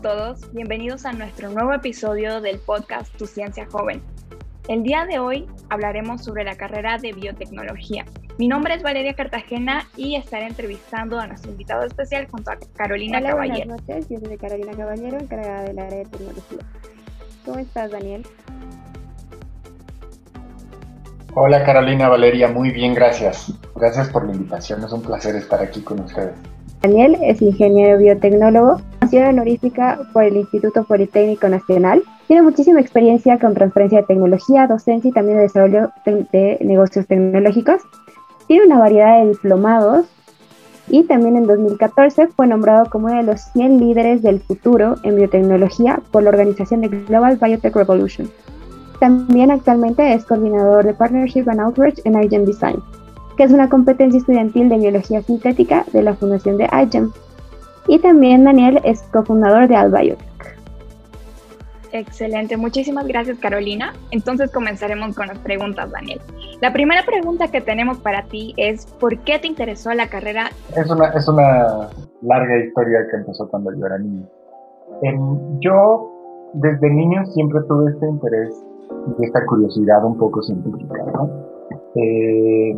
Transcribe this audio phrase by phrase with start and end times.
[0.00, 4.00] Hola a todos, bienvenidos a nuestro nuevo episodio del podcast Tu Ciencia Joven.
[4.68, 8.04] El día de hoy hablaremos sobre la carrera de biotecnología.
[8.38, 13.18] Mi nombre es Valeria Cartagena y estaré entrevistando a nuestro invitado especial junto a Carolina
[13.18, 13.66] Hola, Caballero.
[13.66, 16.58] Buenas noches, yo soy Carolina Caballero, encargada del área de tecnología.
[17.44, 18.26] ¿Cómo estás, Daniel?
[21.34, 23.52] Hola Carolina Valeria, muy bien, gracias.
[23.74, 26.36] Gracias por la invitación, es un placer estar aquí con ustedes.
[26.82, 32.02] Daniel es ingeniero biotecnólogo, nació honorífica por el Instituto Politécnico Nacional.
[32.28, 37.82] Tiene muchísima experiencia con transferencia de tecnología, docencia y también de desarrollo de, negocios tecnológicos.
[38.46, 40.06] Tiene una variedad de diplomados
[40.88, 45.16] y también en 2014 fue nombrado como uno de los 100 líderes del futuro en
[45.16, 48.30] biotecnología por la organización de Global Biotech Revolution.
[49.00, 52.76] También actualmente es coordinador de Partnership and Outreach en iGEM Design,
[53.38, 57.12] que es una competencia estudiantil de biología sintética de la fundación de iGEM.
[57.86, 60.26] Y también Daniel es cofundador de Albiotech.
[61.92, 63.92] Excelente, muchísimas gracias Carolina.
[64.10, 66.20] Entonces comenzaremos con las preguntas, Daniel.
[66.60, 70.50] La primera pregunta que tenemos para ti es, ¿por qué te interesó la carrera?
[70.76, 71.88] Es una, es una
[72.22, 74.26] larga historia que empezó cuando yo era niño.
[75.02, 76.10] Em, yo
[76.54, 78.52] desde niño siempre tuve este interés
[79.16, 80.94] y esta curiosidad un poco científica.
[81.14, 81.30] ¿no?
[81.94, 82.76] Eh,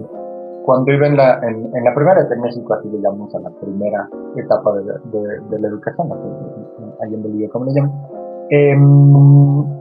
[0.64, 3.50] cuando iba en la, en, en la primera de México, así le llamamos a la
[3.50, 6.08] primera etapa de, de, de la educación,
[7.02, 7.92] ahí en Bolivia, como le llaman,
[8.50, 8.76] eh,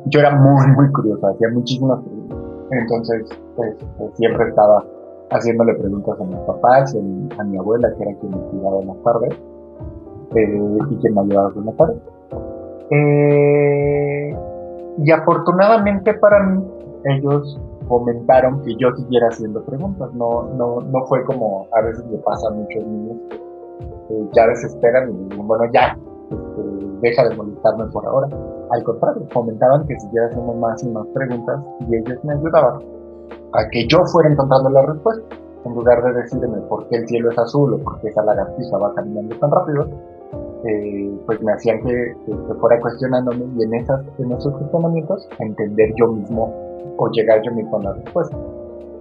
[0.05, 2.37] yo era muy, muy curiosa, hacía muchísimas preguntas.
[2.71, 4.83] Entonces, pues, pues, siempre estaba
[5.31, 9.03] haciéndole preguntas a mis papás, a mi abuela, que era quien me cuidaba en las
[9.03, 9.33] tardes,
[10.35, 11.97] eh, y quien me ayudaba con las tardes.
[12.91, 14.35] Eh,
[14.97, 16.63] y afortunadamente para mí,
[17.05, 20.13] ellos comentaron que yo siguiera haciendo preguntas.
[20.13, 23.17] No, no, no fue como a veces le pasa a muchos niños
[24.07, 25.97] que ya desesperan y bueno, ya,
[26.31, 26.61] este,
[27.01, 28.27] deja de molestarme por ahora.
[28.69, 31.59] Al contrario, comentaban que siguiera haciendo más y más preguntas
[31.89, 32.79] y ellos me ayudaban
[33.53, 35.35] a que yo fuera encontrando la respuesta.
[35.65, 38.77] En lugar de decirme por qué el cielo es azul o por qué esa lagartija
[38.77, 39.89] va caminando tan rápido,
[40.63, 45.27] eh, pues me hacían que, que, que, fuera cuestionándome y en, esas, en esos cuestionamientos
[45.39, 46.68] entender yo mismo
[46.99, 48.37] o llegar yo mismo a la respuesta.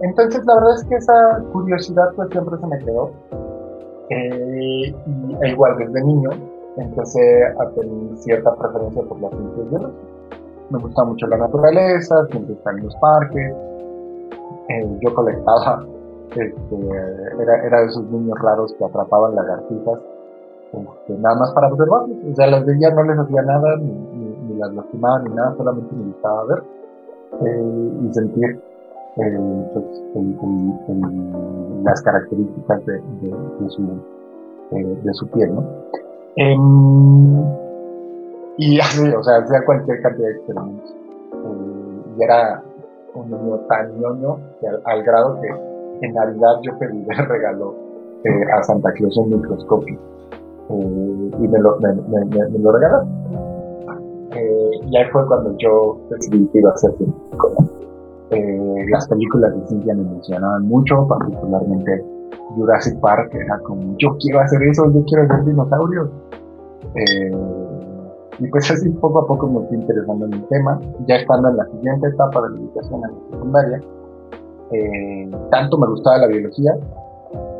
[0.01, 3.11] Entonces la verdad es que esa curiosidad pues siempre se me quedó.
[4.09, 6.29] Eh, y, e igual desde niño
[6.77, 10.09] empecé a tener cierta preferencia por las ciencias biológicas.
[10.69, 13.53] Me gusta mucho la naturaleza, siempre estar en los parques.
[14.69, 15.85] Eh, yo colectaba,
[16.29, 16.75] este,
[17.41, 19.99] era, era de esos niños raros que atrapaban lagartijas
[20.71, 22.17] este, nada más para observarlos.
[22.31, 25.55] O sea, las veía, no les hacía nada, ni, ni, ni las lastimaban, ni nada,
[25.57, 26.78] solamente me gustaba ver
[27.31, 28.59] eh, y sentir
[29.17, 29.37] eh,
[29.73, 29.85] pues,
[31.83, 33.01] las características de,
[33.69, 33.83] su,
[34.71, 35.63] eh, de su piel, ¿no?
[38.57, 40.95] y así, o sea, hacía cualquier cantidad de experimentos.
[42.17, 42.63] y era
[43.13, 47.75] un niño tan ñoño que al, grado que en Navidad yo pedí de regalo
[48.53, 49.97] a Santa Claus un microscopio
[50.69, 53.48] y me lo, me.
[54.35, 57.53] Eh, y ahí fue cuando yo decidí que iba a ser científico.
[58.31, 62.05] Eh, las películas de ciencia me emocionaban mucho, particularmente
[62.55, 66.11] Jurassic Park, era como, yo quiero hacer eso, yo quiero ser dinosaurio.
[68.39, 71.57] y pues así poco a poco me fui interesando en el tema, ya estando en
[71.57, 73.81] la siguiente etapa de la educación en la secundaria,
[75.49, 76.73] tanto me gustaba la biología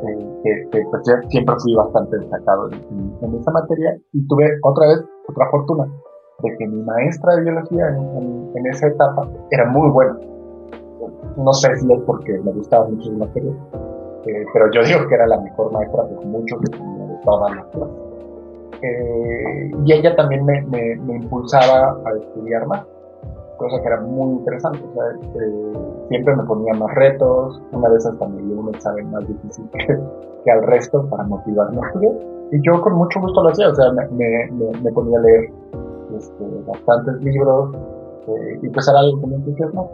[0.05, 5.03] eh, que pues, siempre fui bastante destacado en, en, esa materia y tuve otra vez
[5.27, 5.85] otra fortuna
[6.41, 10.17] de que mi maestra de biología en, esa etapa era muy buena.
[11.37, 13.55] No sé si es porque me gustaban mucho las materias,
[14.25, 17.65] eh, pero yo digo que era la mejor maestra de muchos de, de todas las
[17.67, 18.09] clases.
[18.81, 22.85] Eh, y ella también me, impulsaba a estudiar más
[23.57, 24.79] cosa que era muy interesante.
[24.79, 25.73] Eh,
[26.07, 29.99] siempre me ponía más retos, una vez hasta me dio un examen más difícil que,
[30.45, 32.13] que, al resto para motivarme a estudiar.
[32.51, 35.51] Y yo con mucho gusto lo hacía, o sea, me ponía a leer
[36.17, 37.75] este, bastantes libros
[38.27, 39.91] eh, y pues era algo que me entusiasmó.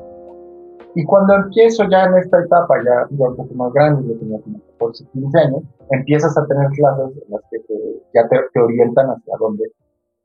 [0.96, 4.40] Y cuando empiezo ya en esta etapa, ya, ya un poco más grande, yo tenía
[4.42, 7.74] como 14, 15 años, empiezas a tener clases en las que te,
[8.14, 9.66] ya te, te orientan hacia dónde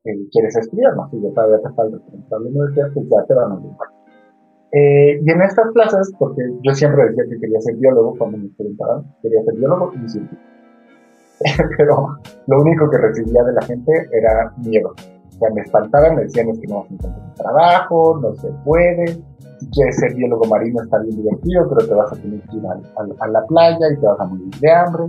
[0.04, 1.08] eh, quieres estudiar, ¿no?
[1.10, 1.98] Si ya todavía te falta
[2.30, 3.88] la universidad, pues ya te van a orientar.
[4.72, 8.48] Eh, y en estas clases, porque yo siempre decía que quería ser biólogo cuando me
[8.56, 10.42] preguntaban, quería ser biólogo y científico.
[11.76, 14.94] Pero lo único que recibía de la gente era miedo.
[15.40, 19.06] Sea, me espantaban, me decían que no vas a encontrar trabajo, no se puede.
[19.58, 22.62] Si quieres ser biólogo marino está bien divertido, pero te vas a tener que ir
[22.66, 25.04] a, a, la playa y te vas a morir de hambre.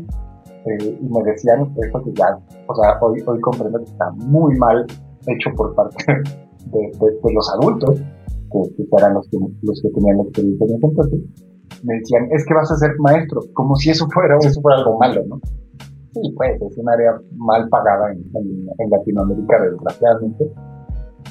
[0.66, 2.38] eh, y me decían eso que ya,
[2.68, 4.86] o sea, hoy, hoy comprendo que está muy mal
[5.28, 6.06] hecho por parte
[6.72, 8.00] de, los adultos,
[8.51, 11.19] que, eran los que, los que tenían la experiencia en ese entonces,
[11.83, 15.42] me decían, es que vas a ser maestro, como si eso fuera algo malo, ¿no?
[16.13, 20.51] Sí, pues es un área mal pagada en, Latinoamérica, desgraciadamente,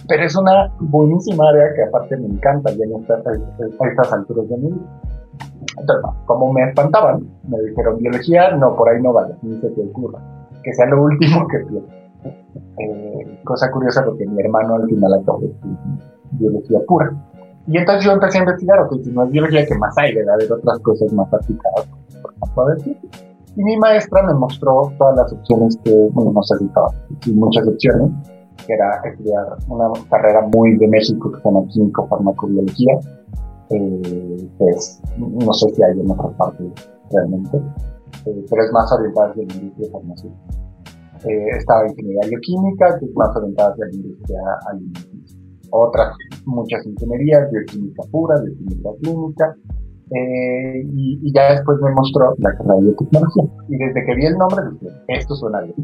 [0.09, 4.49] pero es una buenísima área que aparte me encanta ya en estas, a estas alturas
[4.49, 5.01] de mi vida.
[5.79, 9.83] Entonces, como me espantaban, me dijeron biología, no, por ahí no vale, ni se te
[9.83, 10.19] ocurra,
[10.63, 12.01] que sea lo último que pierdas.
[12.25, 15.43] Eh, cosa curiosa porque mi hermano al final acabó
[16.33, 17.13] biología pura.
[17.67, 20.15] Y entonces yo empecé a investigar, ok, si no es biología, ¿qué más hay?
[20.15, 21.87] Debe haber otras cosas más aplicadas,
[22.55, 23.30] por ejemplo.
[23.57, 26.55] Y mi maestra me mostró todas las opciones que, bueno, no sé
[27.23, 28.11] si muchas opciones,
[28.67, 32.95] que era estudiar una carrera muy de México que se llama Químico Farmacobiología,
[33.71, 37.57] eh, pues no sé si hay en otras partes realmente,
[38.27, 40.61] eh, pero es más orientada hacia la industria farmacéutica.
[41.25, 45.39] Eh, estaba ingeniería bioquímica, que es más orientada hacia la industria alimenticia.
[45.73, 46.17] Otras,
[46.47, 49.57] muchas ingenierías, bioquímica pura, bioquímica clínica,
[50.11, 53.45] eh, y, ya después me mostró la carrera de biotecnología.
[53.69, 55.75] Y desde que vi el nombre dije, esto suena bien.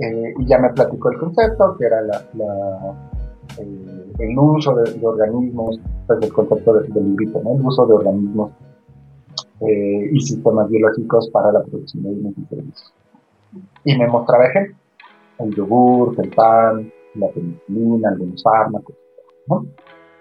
[0.00, 2.20] Eh, y ya me platicó el concepto, que era la,
[3.58, 7.54] eh, el uso de, organismos, pues el concepto del librito, ¿no?
[7.56, 8.50] el uso de organismos
[9.60, 12.94] eh, y sistemas biológicos para la producción de alimentos y servicios.
[13.84, 14.78] Y me mostraba ejemplos,
[15.38, 18.96] el yogur, el pan, la penicilina, algunos fármacos.
[19.46, 19.66] ¿no?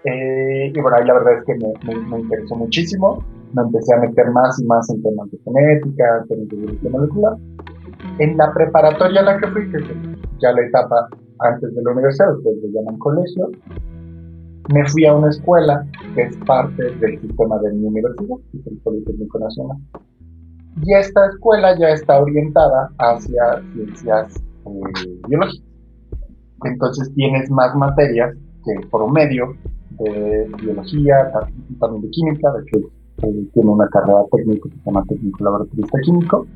[0.06, 3.24] Y bueno, ahí la verdad es que me, me, interesó muchísimo,
[3.54, 7.38] me empecé a meter más y más en temas de genética, temas de biología molecular,
[8.20, 9.84] en la preparatoria a la que fui, que es
[10.42, 11.08] ya la etapa
[11.40, 13.50] antes de la universidad, ustedes le llaman colegio,
[14.74, 15.86] me fui a una escuela
[16.16, 19.78] que es parte del sistema de mi universidad, que es el Politécnico Nacional.
[20.82, 24.36] Y esta escuela ya está orientada hacia ciencias
[24.66, 25.68] eh, biológicas.
[26.66, 29.54] Entonces tienes más materias que por medio
[30.00, 31.32] de biología,
[31.80, 32.88] también de química, de hecho
[33.24, 36.48] eh, tiene una carrera técnica que se llama técnico laboratorista químico,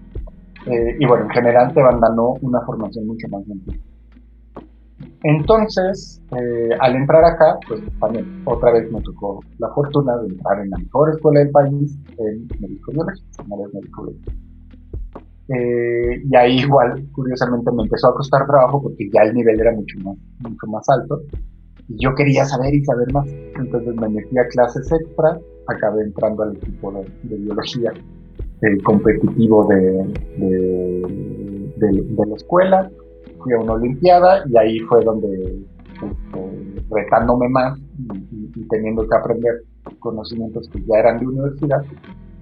[0.66, 3.80] eh, y bueno, en general te van dando una formación mucho más amplia.
[5.24, 10.60] Entonces, eh, al entrar acá, pues también otra vez me tocó la fortuna de entrar
[10.60, 14.14] en la mejor escuela del país, en médico biológico,
[15.50, 19.72] eh, y ahí igual, curiosamente, me empezó a costar trabajo porque ya el nivel era
[19.72, 21.22] mucho más, mucho más alto.
[21.90, 23.28] Y yo quería saber y saber más.
[23.28, 27.94] Entonces me metí a clases extra, acabé entrando al equipo de biología
[28.62, 30.04] el competitivo de,
[31.78, 32.90] de, la escuela,
[33.40, 35.60] fui a una olimpiada y ahí fue donde,
[35.94, 39.64] este, retándome más y, teniendo que aprender
[40.00, 41.82] conocimientos que ya eran de universidad,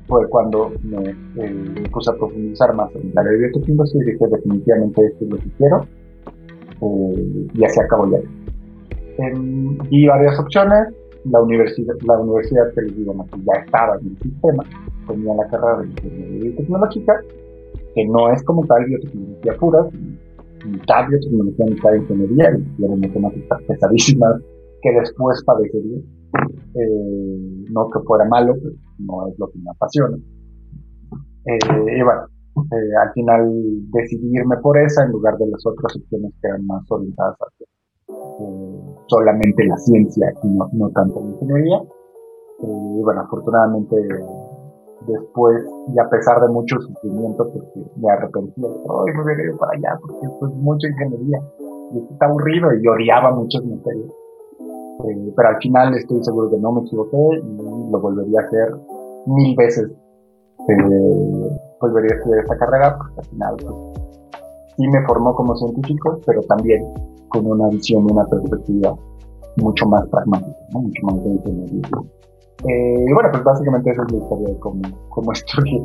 [0.07, 5.25] fue cuando me, eh, puse a profundizar más en la biotecnología y dije definitivamente esto
[5.25, 5.87] es lo que quiero
[6.81, 8.19] eh, y así acabó ya.
[9.89, 10.93] Vi varias opciones,
[11.25, 13.13] la universidad, la universidad que les digo,
[13.45, 14.63] ya estaba en el sistema,
[15.07, 17.21] tenía la carrera de ingeniería biotecnológica,
[17.95, 19.87] que no es como tal biotecnología pura,
[20.65, 24.41] mitad biotecnología, mitad ingeniería, y eran matemáticas pesadísimas
[24.81, 25.97] que después padecería.
[26.75, 30.17] Eh, no que fuera malo, pero no es lo que me apasiona.
[31.45, 33.51] Eh, y bueno, eh, al final
[33.91, 37.67] decidí irme por esa en lugar de las otras opciones que eran más orientadas hacia
[39.07, 41.81] solamente la ciencia y no, no tanto la ingeniería.
[42.61, 43.95] y bueno, afortunadamente
[45.07, 49.77] después, y a pesar de mucho sufrimiento, porque me arrepentí, hoy me hubiera ido para
[49.77, 51.39] allá, porque es mucha ingeniería,
[51.93, 54.11] y está aburrido, y odiaba muchas materias.
[54.59, 58.75] Eh, pero al final estoy seguro que no me equivoqué y lo volvería a hacer
[59.25, 59.91] mil veces.
[60.69, 63.75] Eh, volvería a estudiar esta carrera, porque al final pues,
[64.77, 66.81] sí me formó como científico, pero también
[67.29, 68.95] con una visión y una perspectiva
[69.57, 71.89] mucho más pragmática, mucho más de ingeniería.
[72.67, 75.83] Eh, y bueno, pues básicamente esa es la historia de cómo, cómo estudié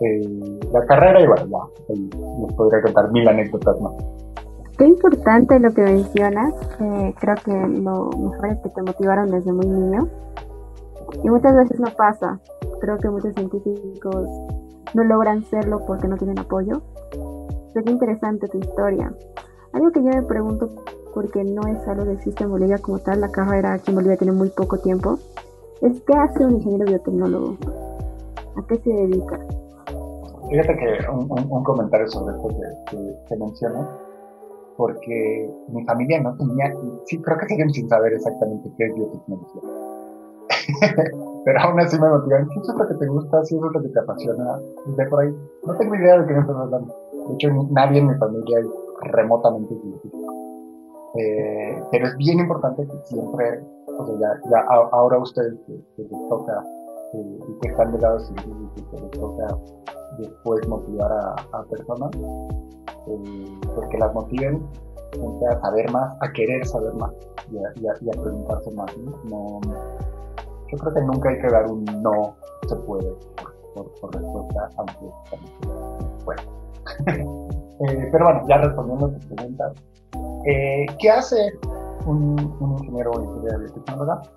[0.00, 1.94] eh, la carrera y bueno, ya
[2.40, 3.94] nos podría contar mil anécdotas más.
[4.76, 9.66] Qué importante lo que mencionas, creo que lo mejor es que te motivaron desde muy
[9.66, 10.08] niño
[11.24, 12.38] y muchas veces no pasa,
[12.80, 14.28] creo que muchos científicos
[14.94, 16.82] no logran serlo porque no tienen apoyo.
[17.72, 19.12] Pero qué interesante tu historia.
[19.72, 20.70] Algo que yo me pregunto,
[21.14, 24.16] porque no es algo que existe en Bolivia como tal, la carrera aquí en Bolivia
[24.16, 25.18] tiene muy poco tiempo,
[25.82, 27.56] es qué hace un ingeniero biotecnólogo,
[28.56, 29.38] a qué se dedica.
[30.48, 33.36] Fíjate que un, comentario sobre esto que, que,
[34.76, 36.72] porque mi familia no tenía,
[37.04, 39.62] sí, creo que siguen sin saber exactamente qué es biotecnología.
[41.44, 42.48] pero aún así me motivan.
[42.50, 45.20] Si es lo que te gusta, si eso es lo que te apasiona, de por
[45.20, 45.34] ahí.
[45.64, 46.94] No tengo idea de qué me estás hablando.
[47.28, 48.58] De hecho, nadie en mi familia
[49.02, 50.38] remotamente científico.
[51.16, 56.28] Eh, pero es bien importante que siempre, o sea, ya, ya ahora ustedes que, les
[56.28, 56.62] toca
[57.14, 59.58] eh, y que están de lado científico, que les toca
[60.18, 64.62] después motivar a, a personas, eh, pues que las motiven
[65.50, 67.12] a saber más, a querer saber más
[67.50, 68.96] y a, a, preguntarse más.
[69.24, 69.60] ¿no?
[70.70, 72.36] yo creo que nunca hay que dar un no
[72.66, 73.10] se puede
[73.74, 75.10] por, por, respuesta, aunque
[76.24, 77.34] bueno.
[77.80, 79.72] eh, pero bueno, ya respondiendo a tu pregunta,
[80.46, 81.52] eh, ¿qué hace
[82.06, 82.36] un,
[82.78, 84.30] ingeniero o ingeniero de biotecnología?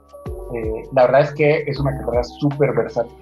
[0.53, 3.17] Eh, la verdad es que es una carrera súper versátil.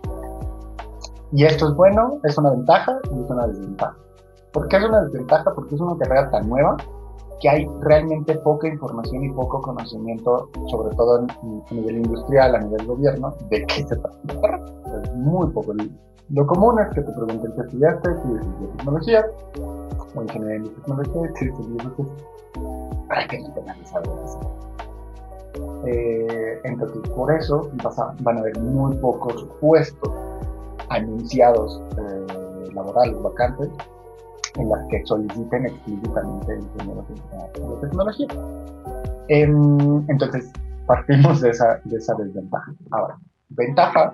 [1.31, 3.95] Y esto es bueno, es una ventaja y es una desventaja.
[4.51, 5.53] ¿Por qué es una desventaja?
[5.53, 6.75] Porque es una carrera tan nueva
[7.39, 12.85] que hay realmente poca información y poco conocimiento, sobre todo a nivel industrial, a nivel
[12.85, 14.65] gobierno, de qué se trata.
[15.03, 15.73] Es muy poco.
[16.29, 19.25] Lo común es que te pregunten qué estudiaste, si estudias tecnología,
[20.15, 21.93] o ingeniería de tecnología, si estudias
[23.07, 23.61] prácticamente.
[25.85, 27.69] Eh, entonces, por eso
[28.21, 30.11] van a haber muy pocos puestos
[30.89, 33.69] anunciados eh, laborales, vacantes,
[34.55, 38.27] en las que soliciten explícitamente ingenieros de tecnología.
[39.27, 40.51] Em, entonces,
[40.87, 42.73] partimos de esa, de esa desventaja.
[42.91, 43.17] Ahora,
[43.49, 44.13] ventaja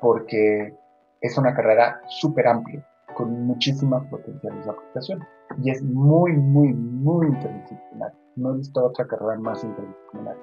[0.00, 0.74] porque
[1.20, 5.26] es una carrera súper amplia, con muchísimas potenciales de aplicación.
[5.62, 8.12] Y es muy, muy, muy interdisciplinar.
[8.36, 10.36] No he visto otra carrera más interdisciplinar.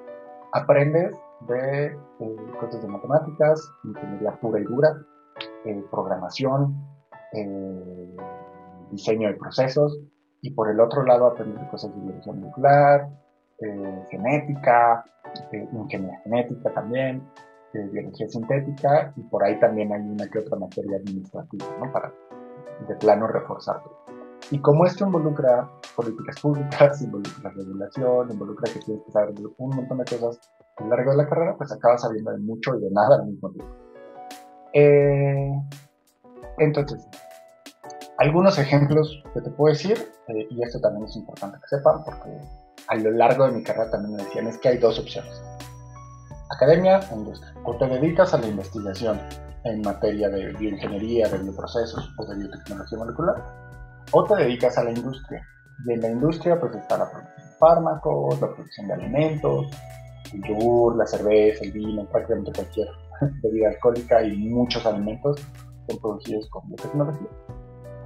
[0.53, 1.15] Aprendes
[1.47, 4.89] de eh, cosas de matemáticas, ingeniería pura y dura,
[5.65, 6.75] eh, programación,
[7.33, 8.15] eh,
[8.91, 9.99] diseño de procesos,
[10.41, 13.09] y por el otro lado aprender cosas de biología molecular,
[13.59, 15.03] eh, genética,
[15.51, 17.27] eh, ingeniería genética también,
[17.73, 21.91] eh, biología sintética, y por ahí también hay una que otra materia administrativa, ¿no?
[21.91, 22.13] Para
[22.87, 23.91] de plano reforzarlo.
[24.51, 29.97] Y como esto involucra políticas públicas, involucra regulación, involucra que tienes que saber un montón
[29.97, 30.39] de cosas
[30.77, 33.25] a lo largo de la carrera, pues acabas sabiendo de mucho y de nada al
[33.25, 33.73] mismo tiempo.
[36.59, 37.07] entonces,
[38.17, 39.97] algunos ejemplos que te puedo decir,
[40.27, 42.29] eh, y esto también es importante que sepan, porque
[42.87, 45.31] a lo largo de mi carrera también me decían, es que hay dos opciones.
[46.49, 47.53] Academia e industria.
[47.63, 49.19] O te dedicas a la investigación
[49.63, 53.35] en materia de bioingeniería, de bioprocesos o de biotecnología molecular,
[54.11, 55.45] o te dedicas a la industria.
[55.85, 59.67] Y en la industria pues está la producción de fármacos, la producción de alimentos,
[60.33, 62.87] el yogur, la cerveza, el vino, prácticamente cualquier
[63.43, 65.39] bebida alcohólica y muchos alimentos
[65.87, 67.27] son producidos con biotecnología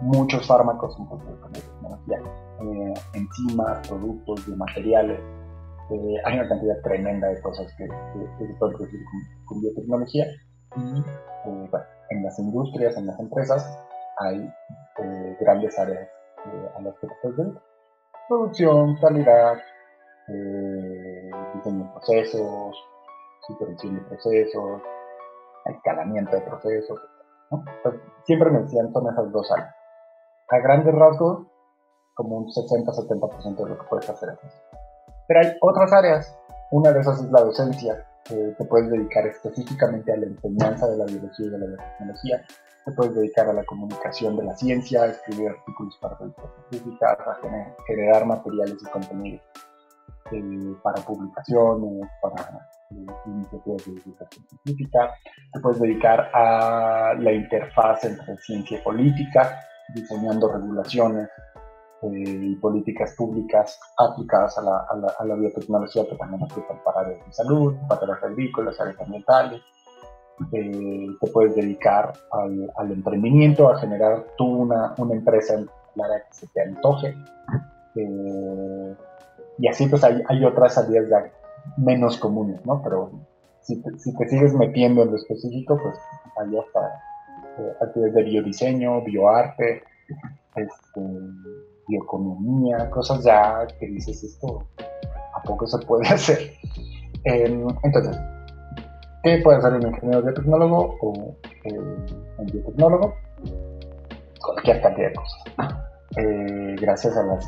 [0.01, 1.08] muchos fármacos en
[1.53, 2.20] tecnología,
[2.62, 5.20] eh, enzimas, productos, biomateriales.
[5.91, 9.00] Eh, hay una cantidad tremenda de cosas que, se pueden producir
[9.46, 10.25] con, biotecnología.
[10.77, 13.79] Y eh, bueno, en las industrias, en las empresas,
[14.20, 14.51] hay
[15.39, 16.08] grandes áreas
[16.77, 17.53] a las que puedes
[18.27, 19.58] Producción, calidad,
[20.27, 22.75] diseño de procesos,
[23.48, 24.81] supervisión de procesos,
[25.65, 27.00] escalamiento de procesos,
[27.84, 29.75] pues, siempre me decían son esas dos áreas
[30.51, 31.48] a grandes rasgos,
[32.13, 34.38] como un 60-70% de lo que puedes hacer.
[35.27, 36.38] Pero hay otras áreas.
[36.72, 38.05] Una de esas es la docencia.
[38.25, 42.46] que te puedes dedicar específicamente a la enseñanza de la biología y de la biotecnología.
[42.86, 47.17] Te puedes dedicar a la comunicación de la ciencia, a escribir artículos para revistas científicas,
[47.20, 47.38] a
[47.88, 49.41] generar materiales y contenidos
[50.31, 55.12] eh, para publicaciones, para eh, iniciativas de divulgación científica.
[55.51, 61.29] Te puedes dedicar a la interfaz entre ciencia y política diseñando regulaciones
[62.03, 64.88] eh, y políticas públicas aplicadas a la,
[65.19, 69.62] a la, biotecnología que también aplican para áreas de salud, para áreas agrícolas, áreas ambientales.
[70.51, 76.24] Eh, te puedes dedicar al, al, emprendimiento, a generar tú una, empresa en la área
[76.25, 77.15] que se te antoje.
[77.95, 78.95] Eh,
[79.60, 81.05] y así pues hay, otras salidas
[81.77, 82.81] menos comunes, ¿no?
[82.81, 83.12] Pero
[83.60, 85.95] si te, si te sigues metiendo en lo específico, pues
[86.39, 86.79] ahí hasta
[87.81, 89.84] actividades de biodiseño, bioarte,
[90.55, 91.01] este,
[91.88, 94.67] bioeconomía, cosas ya que dices esto,
[95.36, 96.53] ¿a poco se puede hacer?
[97.24, 98.17] Em, entonces,
[99.24, 101.77] ¿qué puede hacer un ingeniero biotecnólogo o eh,
[102.38, 103.13] un biotecnólogo?
[104.43, 105.43] Cualquier cantidad de cosas,
[106.17, 107.46] eh, gracias a las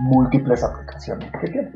[0.00, 1.72] múltiples aplicaciones que tiene.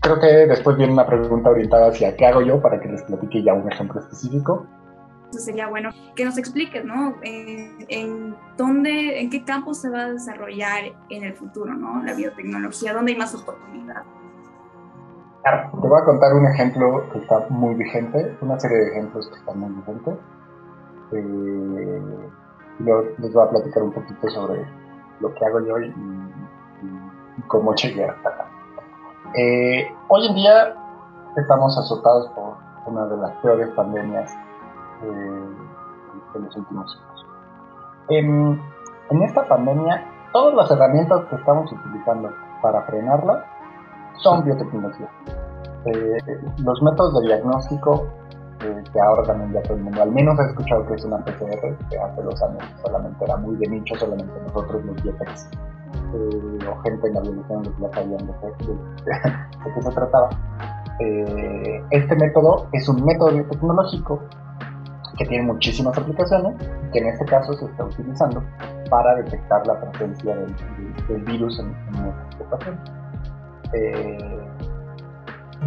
[0.00, 3.42] Creo que después viene una pregunta orientada hacia qué hago yo para que les platique
[3.42, 4.66] ya un ejemplo específico
[5.38, 7.16] sería bueno que nos expliques, ¿no?
[7.22, 12.02] en dónde, en qué campo se va a desarrollar en el futuro, ¿no?
[12.02, 14.02] La biotecnología, dónde hay más oportunidad.
[15.42, 19.36] Te voy a contar un ejemplo que está muy vigente, una serie de ejemplos que
[19.36, 20.14] están muy vigentes.
[21.12, 22.02] Eh,
[23.18, 24.66] les voy a platicar un poquito sobre
[25.20, 28.46] lo que hago yo y, y, cómo llegué hasta acá.
[29.34, 30.74] Eh, hoy en día
[31.36, 32.56] estamos azotados por
[32.86, 34.30] una de las peores pandemias
[35.02, 35.46] eh,
[36.34, 37.26] de los últimos años.
[38.08, 38.60] En,
[39.10, 42.30] en esta pandemia, todas las herramientas que estamos utilizando
[42.62, 43.44] para frenarla
[44.22, 45.08] son biotecnología.
[45.86, 46.18] Eh,
[46.58, 48.06] los métodos de diagnóstico,
[48.60, 51.18] eh, que ahora también ya todo el mundo al menos ha escuchado que es una
[51.24, 55.50] PCR, que hace dos años solamente era muy de nicho, solamente nosotros los biotecs
[56.14, 58.32] eh, o gente en la biología ya sabían de,
[58.66, 60.28] de, qué se trataba.
[61.90, 64.20] este método es un método biotecnológico
[65.20, 66.56] que tiene muchísimas aplicaciones,
[66.94, 68.42] que en este caso se está utilizando
[68.88, 72.94] para detectar la presencia del, virus en, nuestros pacientes.
[73.74, 74.18] Eh,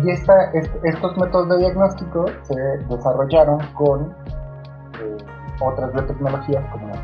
[0.04, 2.56] y estos métodos de diagnóstico se
[2.90, 4.12] desarrollaron con
[5.00, 5.18] eh,
[5.62, 6.96] otras biotecnologías como la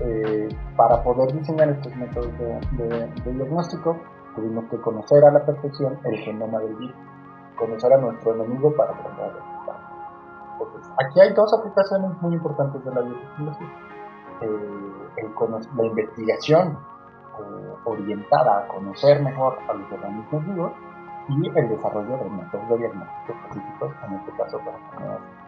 [0.00, 2.30] eh, para poder diseñar estos métodos
[2.76, 3.96] de, diagnóstico
[4.36, 6.96] tuvimos que conocer a la perfección el genoma del virus,
[7.56, 9.53] conocer a nuestro enemigo para a
[11.04, 13.68] Aquí hay dos aplicaciones muy importantes de la biotecnología.
[15.76, 16.78] la investigación
[17.84, 20.72] orientada a conocer mejor a los organismos vivos
[21.28, 25.44] y el desarrollo de métodos de diagnóstico específicos, en este caso para enfermedades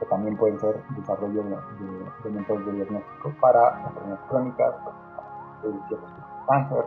[0.00, 4.96] que también pueden ser desarrollo de, métodos de diagnóstico para enfermedades crónicas, para
[6.48, 6.84] cáncer,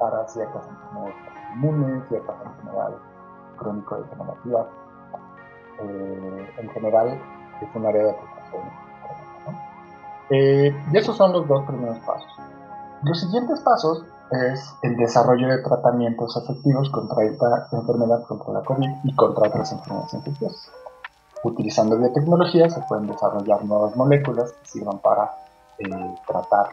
[0.00, 1.14] para ciertas enfermedades
[1.54, 2.98] inmunes, ciertas enfermedades
[3.56, 4.66] crónico-degenerativas.
[5.82, 7.20] Eh, en general
[7.60, 8.62] es un área de aplicación.
[10.30, 12.30] Eh, y esos son los dos primeros pasos.
[13.02, 18.88] Los siguientes pasos es el desarrollo de tratamientos efectivos contra esta enfermedad, contra la COVID
[19.04, 20.70] y contra otras enfermedades infecciosas.
[21.44, 25.30] Utilizando biotecnología se pueden desarrollar nuevas moléculas que sirvan para
[25.78, 26.70] eh, tratar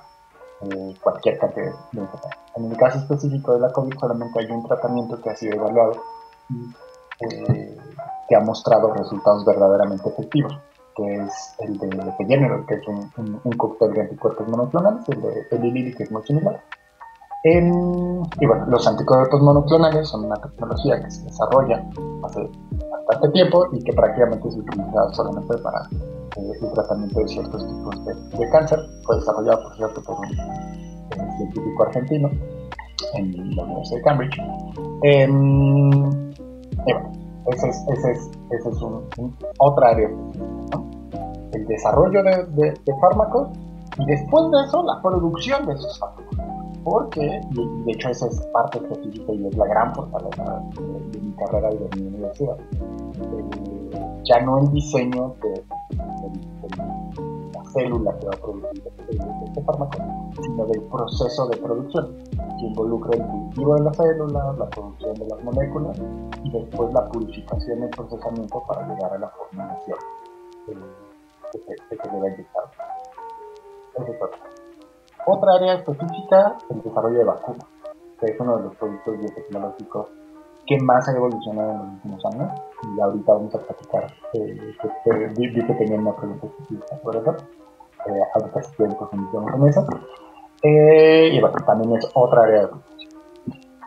[0.62, 2.38] eh, cualquier cantidad de enfermedades.
[2.56, 5.94] En el caso específico de la COVID solamente hay un tratamiento que ha sido evaluado
[6.50, 6.74] y
[7.26, 7.78] eh,
[8.28, 10.58] que ha mostrado resultados verdaderamente efectivos
[10.96, 15.80] que es el de General, que es un, un, cóctel de anticuerpos monoclonales, el de
[15.80, 16.62] el que es muy similar.
[17.44, 21.84] y bueno, los anticuerpos monoclonales son una tecnología que se desarrolla
[22.24, 22.50] hace
[23.08, 25.80] bastante tiempo y que prácticamente es utilizada solamente para
[26.38, 28.80] eh, el tratamiento de ciertos tipos de, cáncer.
[29.04, 30.28] Fue desarrollado, por cierto, por un,
[31.38, 32.30] científico argentino
[33.16, 34.38] en la Universidad de Cambridge.
[35.04, 35.92] Em,
[36.88, 39.04] y bueno, ese es, ese es, ese es un,
[39.60, 40.10] otra área
[41.54, 43.50] el desarrollo de, fármacos
[43.98, 46.38] y después de eso la producción de esos fármacos.
[46.84, 50.62] Porque, de hecho esa es parte específica y es la gran fortaleza
[51.12, 55.64] de, mi carrera y de mi universidad, eh, ya no el diseño de,
[57.74, 58.84] célula que va a producir
[59.46, 59.98] este fármaco,
[60.42, 62.16] sino del proceso de producción,
[62.60, 66.02] que involucra el cultivo de la célula, la producción de las moléculas
[66.44, 69.98] y después la purificación y el procesamiento para llegar a la formulación
[70.66, 72.64] que se, que debe inyectar.
[75.26, 75.56] otra.
[75.56, 77.66] área específica, el desarrollo de vacunas,
[78.20, 80.08] que es uno de los productos biotecnológicos
[80.66, 82.62] que más ha evolucionado en los últimos años.
[82.96, 87.36] Y ahorita vamos a platicar, eh, que, vi que tenía una pregunta específica por eso.
[88.08, 89.86] Eh, ahorita si quieren profundizamos en eso.
[90.64, 92.70] Eh, y bueno, también es otra área de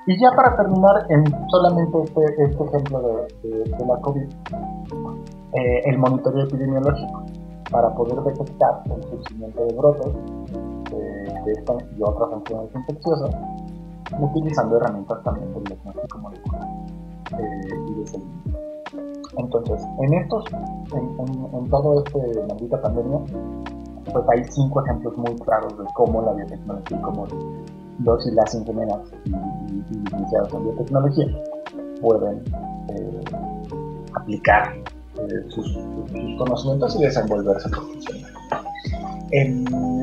[0.09, 5.99] y ya para terminar, en solamente este, este ejemplo de, de, la COVID, eh, el
[5.99, 7.25] monitoreo epidemiológico
[7.73, 10.15] para poder detectar el surgimiento de brotes
[10.93, 13.31] de esta y otras enfermedades infecciosas,
[14.21, 16.69] utilizando herramientas también del diagnóstico molecular
[17.33, 18.59] eh, y de seguimiento.
[19.39, 20.45] Entonces, en estos,
[20.93, 23.21] en, en, todo este maldita pandemia,
[24.13, 27.27] pues hay cinco ejemplos muy claros de cómo la biotecnología y cómo
[28.05, 29.31] los y las ingenieras y,
[30.15, 31.27] iniciados en biotecnología
[32.01, 32.43] pueden
[32.89, 33.21] eh,
[34.15, 35.79] aplicar eh, sus,
[36.39, 38.37] conocimientos y desenvolverse profesionalmente.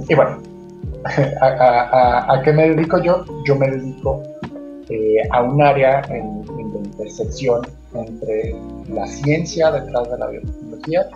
[0.10, 0.38] y bueno,
[1.42, 3.26] a, qué me dedico yo?
[3.46, 4.24] Yo me dedico
[4.90, 7.62] eh, a un área en, la intersección
[7.94, 8.56] entre
[8.90, 11.08] la ciencia detrás de la biotecnología,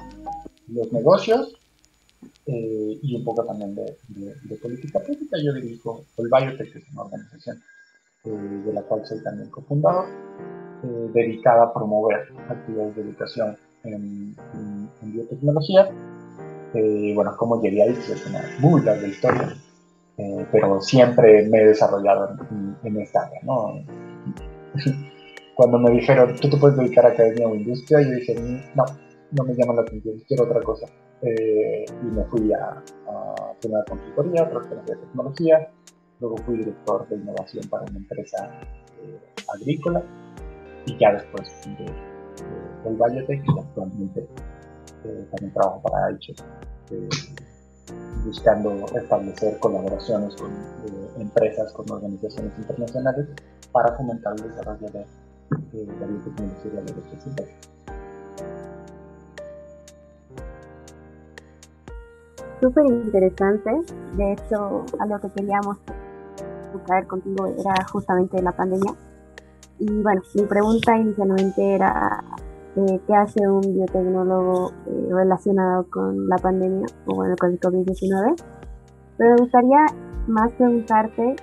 [0.68, 1.58] los negocios
[2.48, 3.98] eh, y un poco también de,
[4.62, 5.38] política pública.
[5.44, 7.62] Yo dirijo el Biotech, que es una organización
[8.24, 10.06] de la cual soy también cofundador,
[11.14, 14.36] dedicada a promover actividades de educación en,
[15.02, 15.90] biotecnología.
[16.74, 19.56] Eh, bueno, como llegué ahí, es una muy larga historia,
[20.18, 22.38] eh, pero siempre me he desarrollado
[22.84, 23.74] en, esta área, ¿no?
[25.56, 28.36] cuando me dijeron, tú te puedes dedicar a academia o industria, yo dije,
[28.76, 28.86] no,
[29.32, 30.88] no me llama la atención, quiero otra cosa.
[31.22, 35.72] Eh, y me fui a, a consultoría, transferencia de tecnología,
[36.20, 38.50] luego fui director de innovación para una empresa
[39.02, 39.20] eh,
[39.54, 40.04] agrícola.
[40.86, 41.92] Y ya después de, de,
[42.84, 44.28] del Biotech actualmente
[45.04, 46.44] eh, también trabajo para ICHES,
[46.92, 47.10] eh,
[48.26, 50.52] buscando establecer colaboraciones con
[51.20, 53.28] empresas, con organizaciones internacionales
[53.72, 55.06] para fomentar el desarrollo de,
[56.00, 56.82] la biotecnología y la
[62.62, 63.70] Súper interesante.
[64.16, 65.78] De hecho, a lo que queríamos
[66.86, 68.94] traer contigo era justamente la pandemia.
[69.80, 72.24] Y bueno, mi pregunta inicialmente era
[72.76, 78.42] eh, qué hace un biotecnólogo eh, relacionado con la pandemia o bueno, con el COVID-19.
[79.18, 79.86] Pero me gustaría
[80.28, 81.36] más preguntarte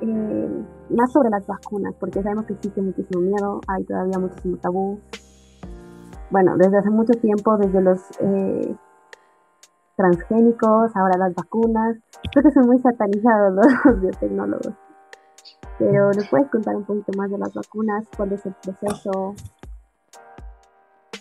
[0.00, 4.98] eh, más sobre las vacunas, porque sabemos que existe muchísimo miedo, hay todavía muchísimo tabú.
[6.30, 8.00] Bueno, desde hace mucho tiempo, desde los
[10.02, 11.96] transgénicos, ahora las vacunas.
[12.30, 14.74] Creo que son muy satanizados los biotecnólogos.
[15.78, 18.04] Pero ¿nos puedes contar un poquito más de las vacunas?
[18.16, 19.34] ¿Cuál es el proceso?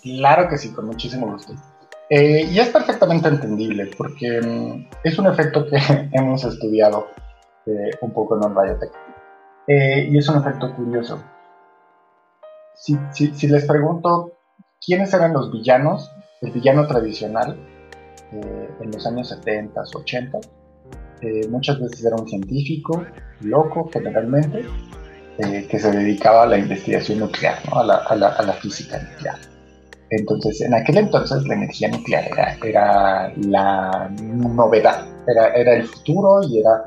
[0.02, 1.54] Claro que sí, con muchísimo gusto.
[2.10, 5.78] Eh, y es perfectamente entendible porque mm, es un efecto que
[6.12, 7.08] hemos estudiado
[7.66, 8.92] eh, un poco en biotech.
[9.68, 11.24] Eh, y es un efecto curioso.
[12.76, 14.32] Si, si, les pregunto
[14.84, 17.56] quiénes eran los villanos, el villano tradicional
[18.32, 20.40] en los años 70, 80,
[21.50, 23.06] muchas veces era un científico,
[23.42, 24.66] loco generalmente,
[25.38, 29.38] que se dedicaba a la investigación nuclear, a, la, a, la, a la física nuclear.
[30.12, 32.30] Entonces, en aquel entonces la energía nuclear
[32.64, 36.84] era, la novedad, era, era, el futuro y era,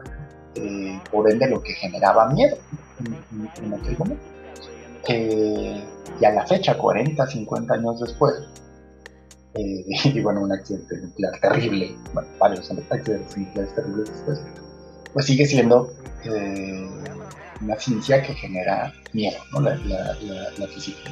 [0.57, 2.59] eh, por ende, lo que generaba miedo
[3.63, 4.25] en, aquel momento.
[5.09, 5.83] Eh,
[6.21, 8.35] y a la fecha, 40, 50 años después,
[9.55, 14.41] eh, y bueno, un accidente nuclear terrible, bueno, varios accidentes nucleares terribles después,
[15.13, 15.93] pues sigue siendo
[17.61, 19.61] una ciencia que genera miedo, ¿no?
[19.61, 21.11] la, la, física.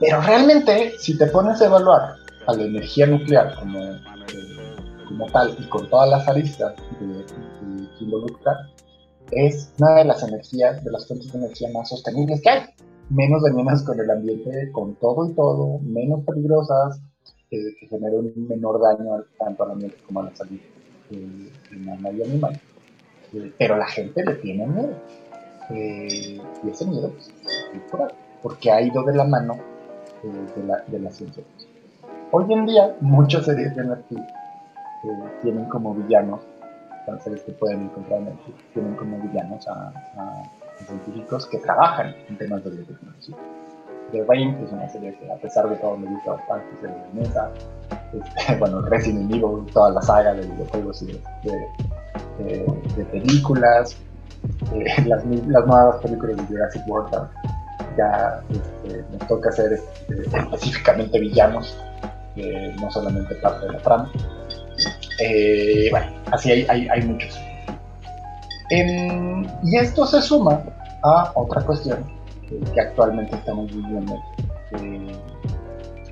[0.00, 4.00] Pero realmente, si te pones a evaluar a la energía nuclear como, eh,
[5.08, 8.68] como tal y con todas las aristas que involucra,
[9.30, 12.62] es una de las energías, de las fuentes de energía más sostenibles que hay.
[13.10, 17.00] Menos dañinas con el ambiente, con todo y todo, menos peligrosas,
[17.50, 20.58] eh, que generan un menor daño tanto al ambiente como a la salud
[21.10, 22.60] eh, humana y animal.
[23.58, 24.96] pero la gente le tiene miedo.
[25.70, 27.82] y ese miedo pues, es
[28.42, 29.56] porque ha ido de la mano
[30.22, 31.42] de, la, de la ciencia.
[32.32, 35.08] Hoy en día, muchos series de Netflix eh,
[35.42, 36.40] tienen como villanos,
[37.06, 39.92] las series que pueden encontrar en Netflix, tienen como villanos a,
[40.84, 43.36] científicos que trabajan en temas de biotecnología.
[44.12, 47.50] The Rain, es una serie que a pesar de todo me gusta bastante, se mesa.
[48.12, 53.96] Este, bueno, Resident Evil, toda la saga de videojuegos y de, películas,
[54.74, 57.28] eh, las, nuevas películas de Jurassic World
[57.96, 61.76] ya este, nos toca hacer este, específicamente villanos,
[62.80, 64.12] no solamente parte de la trama.
[65.18, 67.38] Eh, bueno, así hay, hay, muchos.
[68.70, 70.60] Y esto se suma
[71.02, 72.04] a otra cuestión
[72.74, 74.14] que actualmente estamos viviendo
[74.72, 75.12] eh,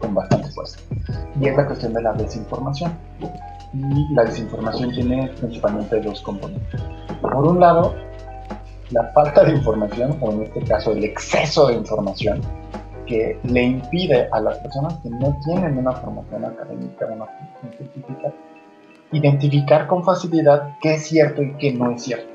[0.00, 0.78] con bastante fuerza,
[1.40, 2.92] y es la cuestión de la desinformación.
[3.72, 6.80] Y la desinformación tiene principalmente dos componentes.
[7.20, 7.94] Por un lado,
[8.90, 12.40] la falta de información, o en este caso el exceso de información,
[13.06, 18.32] que le impide a las personas que no tienen una formación académica, una formación científica,
[19.12, 22.33] identificar con facilidad qué es cierto y qué no es cierto.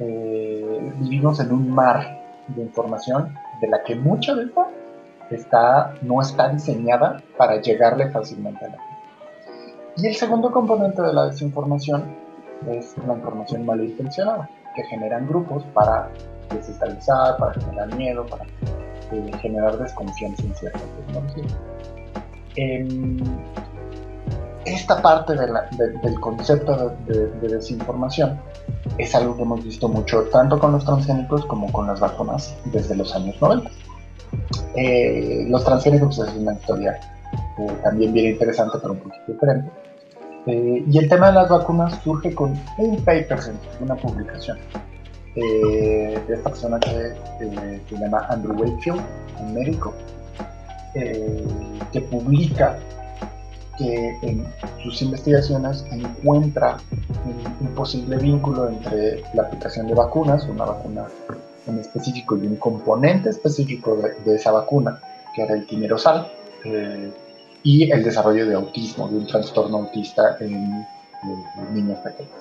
[0.00, 4.68] Eh, vivimos en un mar de información de la que mucha de esta
[5.30, 8.88] está, no está diseñada para llegarle fácilmente a la gente.
[9.96, 12.04] Y el segundo componente de la desinformación
[12.70, 16.08] es la información malintencionada que generan grupos para
[16.50, 21.56] desestabilizar, para generar miedo, para eh, generar desconfianza en ciertas tecnologías.
[24.74, 28.38] Esta parte del concepto de, desinformación
[28.96, 32.96] es algo que hemos visto mucho tanto con los transgénicos como con las vacunas desde
[32.96, 33.70] los años 90.
[34.76, 36.98] Eh, los transgénicos es una historia
[37.58, 39.70] eh, también bien interesante, pero un poquito diferente.
[40.46, 43.38] Eh, y el tema de las vacunas surge con un paper,
[43.80, 44.58] una publicación
[45.34, 47.14] eh, de esta persona que
[47.88, 49.00] se llama Andrew Wakefield,
[49.40, 49.94] un médico,
[50.94, 52.76] que publica
[53.78, 54.44] que en
[54.82, 56.78] sus investigaciones encuentra
[57.60, 61.06] un, posible vínculo entre la aplicación de vacunas, una vacuna
[61.66, 65.00] en específico y un componente específico de, esa vacuna,
[65.34, 66.26] que era el timerosal,
[66.64, 67.12] eh,
[67.62, 70.86] y el desarrollo de autismo, de un trastorno autista en,
[71.72, 72.32] niños pequeños.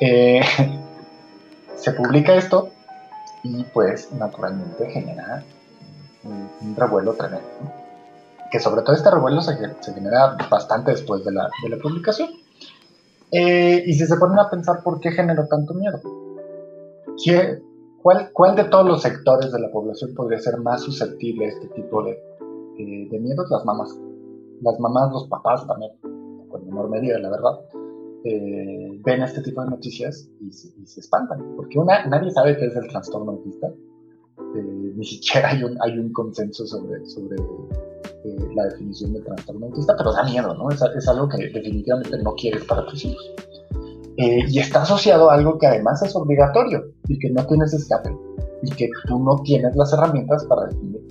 [0.00, 0.40] Eh,
[1.76, 2.70] se publica esto
[3.42, 5.42] y pues naturalmente genera
[6.24, 7.83] un, revuelo tremendo.
[8.54, 9.56] Que sobre todo este revuelo se,
[9.92, 12.28] genera bastante después de la, de la publicación.
[13.32, 16.00] Eh, y si se ponen a pensar por qué generó tanto miedo,
[18.00, 21.66] cuál, ¿cuál, de todos los sectores de la población podría ser más susceptible a este
[21.70, 22.16] tipo de,
[23.10, 23.50] de miedos?
[23.50, 23.98] Las mamás.
[24.62, 25.90] Las mamás, los papás también,
[26.48, 27.58] con menor medida, la verdad.
[28.22, 32.76] Eh, ven este tipo de noticias y se, espantan, porque una, nadie sabe qué es
[32.76, 33.68] el trastorno autista,
[34.54, 39.66] eh, ni siquiera hay un, hay un consenso sobre, sobre eh, la definición del trastorno
[39.66, 40.70] autista, pero da miedo, ¿no?
[40.70, 43.30] Es, algo que definitivamente no quieres para tus hijos.
[44.16, 48.16] y está asociado a algo que además es obligatorio y que no tienes escape
[48.62, 51.02] y que tú no tienes las herramientas para definir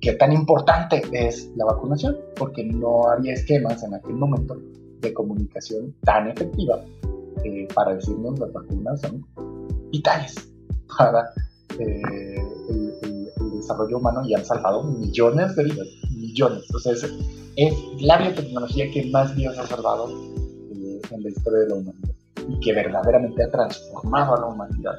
[0.00, 4.56] qué tan importante es la vacunación, porque no había esquemas en aquel momento
[5.00, 6.80] de comunicación tan efectiva
[7.44, 9.26] eh, para decirnos las vacunas son
[9.90, 10.34] vitales
[10.96, 11.28] para
[11.78, 12.36] eh,
[13.66, 16.62] desarrollo humano y han salvado millones de vidas, millones.
[16.66, 17.12] Entonces
[17.56, 22.14] es, la biotecnología que más vidas ha salvado eh, en la historia de la humanidad
[22.48, 24.94] y que verdaderamente ha transformado a la humanidad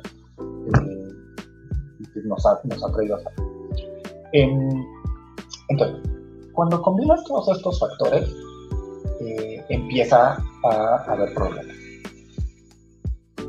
[2.00, 3.32] y que nos ha, nos ha traído hasta
[5.70, 5.98] entonces,
[6.54, 8.30] cuando combinas todos estos factores,
[9.70, 11.87] empieza a haber problemas.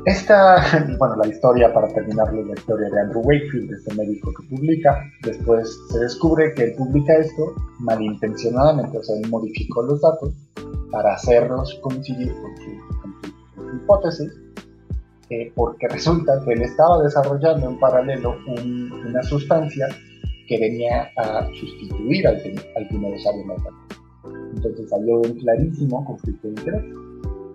[0.05, 0.55] Esta,
[0.99, 5.77] bueno, la historia, para terminarlo, la historia de Andrew Wakefield, este médico que publica, después
[5.91, 10.33] se descubre que él publica esto malintencionadamente, o sea, él modificó los datos
[10.91, 14.31] para hacerlos coincidir con su, hipótesis,
[15.29, 18.35] eh, porque resulta que él estaba desarrollando en paralelo
[19.07, 19.87] una sustancia
[20.47, 22.37] que venía a sustituir al,
[22.75, 22.87] al
[24.55, 27.08] entonces salió un clarísimo conflicto de interés.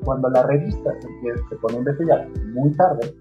[0.05, 3.15] Cuando la revista se, pone a investigar muy tarde,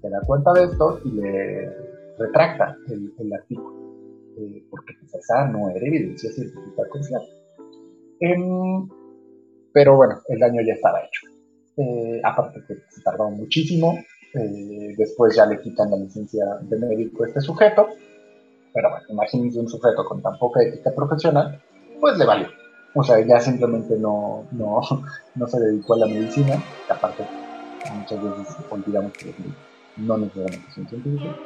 [0.00, 1.70] se da cuenta de esto y le
[2.18, 3.74] retracta el, artículo,
[4.38, 7.28] eh, porque pues, esa no era evidencia científica confiable.
[8.20, 8.88] Em,
[9.72, 11.26] pero bueno, el daño ya estaba hecho.
[11.76, 13.98] Eh, aparte que se tardó muchísimo,
[14.34, 17.88] eh, después ya le quitan la licencia de médico a este sujeto,
[18.72, 21.60] pero bueno, imagínense un sujeto con tan poca ética profesional,
[22.00, 22.63] pues le valió.
[22.94, 24.80] O sea, ya simplemente no, no,
[25.34, 27.24] no se dedicó a la medicina, aparte
[27.92, 29.34] muchas veces olvidamos que
[29.96, 31.36] no necesariamente son científicos.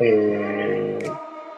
[0.00, 0.98] Eh,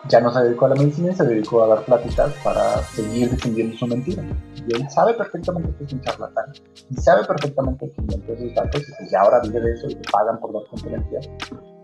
[0.09, 3.31] ya no se dedicó a la medicina y se dedicó a dar pláticas para seguir
[3.31, 4.23] difundiendo su mentira.
[4.67, 6.47] Y él sabe perfectamente que es un charlatán.
[6.91, 9.95] Y sabe perfectamente que inventó esos datos y pues ya ahora vive de eso y
[9.95, 11.29] le pagan por dar conferencias.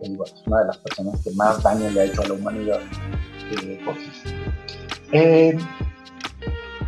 [0.03, 2.35] Y bueno, es una de las personas que más daño le ha hecho a la
[2.35, 2.81] humanidad
[3.51, 3.81] eh,
[4.24, 4.35] sí.
[5.12, 5.59] Eh,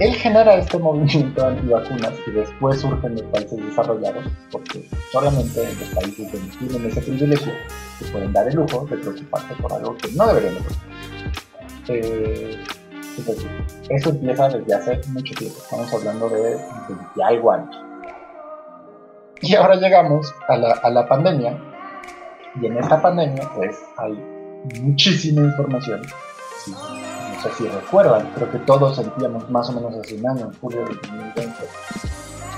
[0.00, 5.88] él genera este movimiento antivacunas y después surgen los países desarrollados, porque solamente en los
[5.90, 7.52] países donde tienen ese privilegio
[7.98, 10.60] se pueden dar el lujo de preocuparse por algo que no deberían de.
[11.88, 12.64] Eh,
[13.90, 16.56] eso empieza desde hace mucho tiempo, estamos hablando de
[16.88, 17.76] 20 algo años.
[19.42, 21.58] Y ahora llegamos a la, a la pandemia,
[22.62, 24.18] y en esta pandemia pues hay
[24.80, 26.00] muchísima información
[27.42, 30.60] no sé si recuerdan, creo que todos sentíamos más o menos hace un año, en
[30.60, 31.50] julio de 2020.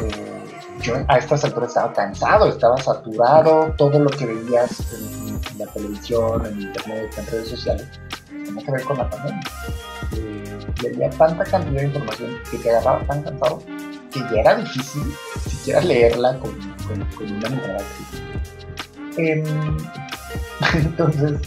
[0.00, 0.42] Eh,
[0.80, 6.44] yo a estas alturas estaba cansado, estaba saturado, todo lo que veías en, la televisión,
[6.46, 7.86] en internet, en redes sociales,
[8.28, 9.40] tenía que ver con la pandemia.
[10.16, 13.58] Eh, y había tanta cantidad de información que te agarraba tan cansado
[14.10, 15.14] que ya era difícil
[15.48, 16.50] siquiera leerla con,
[16.88, 17.84] con, una mirada.
[19.16, 19.44] Em,
[20.74, 21.40] entonces,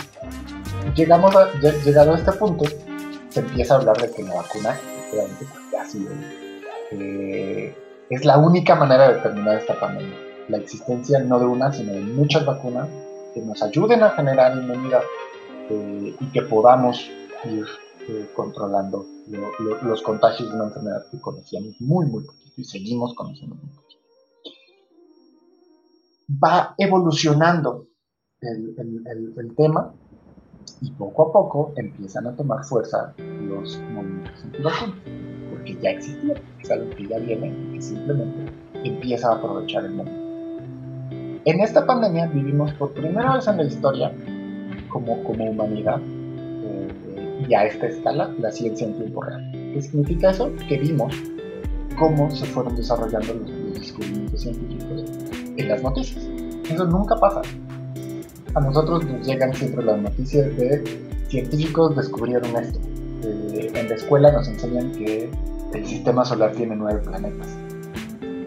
[0.95, 1.35] llegamos
[1.83, 2.65] llegado a este punto,
[3.35, 4.79] se empieza a hablar de que la vacuna,
[5.11, 5.97] pues,
[6.91, 7.75] eh,
[8.09, 10.17] es la única manera de terminar esta pandemia.
[10.47, 12.87] La existencia no de una, sino de muchas vacunas
[13.33, 15.01] que nos ayuden a generar inmunidad
[15.69, 17.11] eh, y que podamos
[17.43, 17.65] ir
[18.07, 19.05] eh, controlando
[19.81, 24.01] los contagios de una enfermedad que conocíamos muy, muy poquito y seguimos conociendo muy poquito.
[26.41, 27.87] Va evolucionando
[28.39, 29.93] el tema
[30.85, 34.95] y poco a poco empiezan a tomar fuerza los movimientos antivacunas,
[35.49, 38.51] porque ya existía, es algo que ya viene y simplemente
[38.83, 40.25] empieza a aprovechar el momento.
[41.45, 44.11] En esta pandemia vivimos por primera vez en la historia,
[44.89, 49.51] como, como humanidad, eh, y a esta escala, la ciencia en tiempo real.
[49.51, 50.51] ¿Qué significa eso?
[50.67, 51.15] Que vimos
[51.97, 55.03] cómo se fueron desarrollando los, descubrimientos científicos
[55.57, 56.23] en las noticias.
[56.69, 57.41] Eso nunca pasa.
[58.55, 60.81] A nosotros nos llegan siempre las noticias de
[61.27, 62.79] científicos descubrieron esto.
[63.23, 65.29] Eh, en la escuela nos enseñan que
[65.73, 67.49] el sistema solar tiene nueve planetas.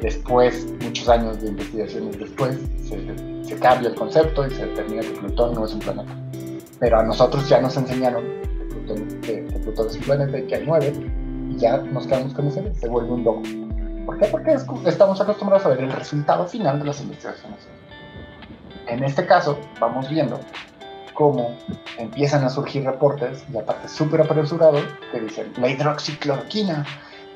[0.01, 5.55] Después, muchos años de investigaciones después, se, cambia el concepto y se determina que Plutón
[5.55, 6.17] no es un planeta.
[6.79, 8.25] Pero a nosotros ya nos enseñaron
[9.23, 10.93] que Plutón, es un planeta y que hay nueve,
[11.51, 14.07] y ya nos quedamos con ese, se vuelve un dogma.
[14.07, 14.27] ¿Por qué?
[14.27, 17.78] Porque estamos acostumbrados a ver el resultado final de las investigaciones.
[18.89, 20.41] En este caso, vamos viendo
[21.13, 21.55] cómo
[21.99, 26.87] empiezan a surgir reportes, y aparte súper apresurados, que dicen la hidroxicloroquina,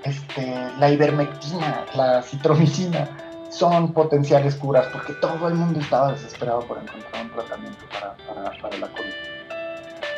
[0.05, 3.09] este, la ivermectina, la citromicina,
[3.51, 8.88] son potenciales curas porque todo el mundo estaba desesperado por encontrar un tratamiento para, la
[8.88, 9.12] COVID.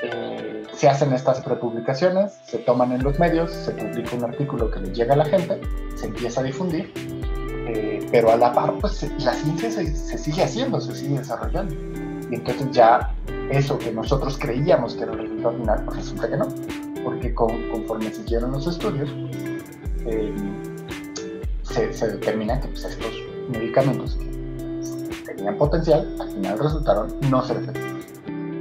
[0.02, 4.80] Eh, se hacen estas prepublicaciones, se toman en los medios, se publica un artículo que
[4.80, 5.60] le llega a la gente,
[5.96, 6.92] se empieza a difundir,
[7.66, 11.74] eh, pero a la par, pues la ciencia se, sigue haciendo, se sigue desarrollando.
[12.30, 13.14] Y entonces ya
[13.50, 16.48] eso que nosotros creíamos que era el resultado final, pues resulta que no,
[17.02, 19.10] porque conforme siguieron los estudios,
[20.06, 20.34] eh,
[21.62, 23.12] se, determina que pues, estos
[23.48, 24.16] medicamentos
[25.26, 28.06] que tenían potencial, al final resultaron no ser efectivos.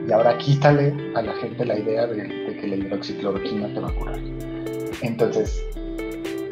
[0.07, 3.93] Y ahora quítale a la gente la idea de, que la hidroxicloroquina te va a
[3.93, 4.19] curar.
[5.01, 5.63] Entonces,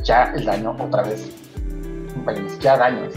[0.04, 1.32] ya el daño otra vez,
[2.24, 3.08] bueno, ya daño,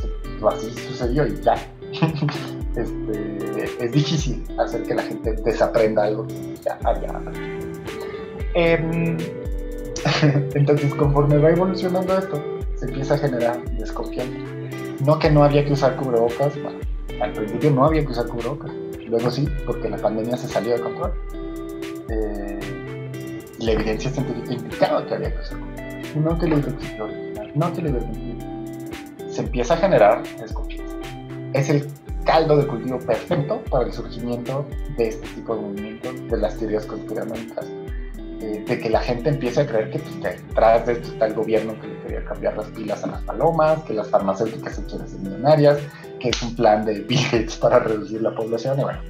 [0.49, 1.55] así sucedió y ya.
[2.77, 7.21] este, es difícil hacer que la gente desaprenda algo que ya había.
[8.55, 9.17] Eh,
[10.55, 12.43] Entonces, conforme va evolucionando esto,
[12.77, 14.39] se empieza a generar desconfianza.
[15.05, 16.79] No que no había que usar cubrebocas, bueno,
[17.21, 18.71] al principio no había que usar cubrebocas,
[19.07, 21.13] luego sí, porque la pandemia se salió de control.
[22.11, 22.61] Eh,
[23.61, 26.17] la evidencia científica indicaba que había que usar cubrebocas.
[26.17, 26.57] No que lo
[27.55, 27.89] no que lo
[29.35, 30.97] Se empieza a generar desconfianza.
[31.53, 31.89] Es el
[32.25, 34.65] caldo de cultivo perfecto para el surgimiento
[34.97, 37.67] de este tipo de movimientos, de las teorías conspiranoicas
[38.67, 41.79] de que la gente empiece a creer que pues, detrás de esto está el gobierno
[41.81, 45.21] que le quería cambiar las pilas a las palomas, que las farmacéuticas se quieren ser
[45.21, 45.79] millonarias,
[46.21, 48.81] que es un plan de Bill Gates para reducir la población.
[48.81, 49.01] Y bueno,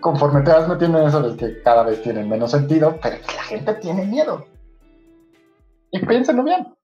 [0.00, 3.34] conforme te vas metiendo en eso, ves que cada vez tiene menos sentido, pero que
[3.34, 4.46] la gente tiene miedo.
[5.90, 6.74] Y piénsenlo bien,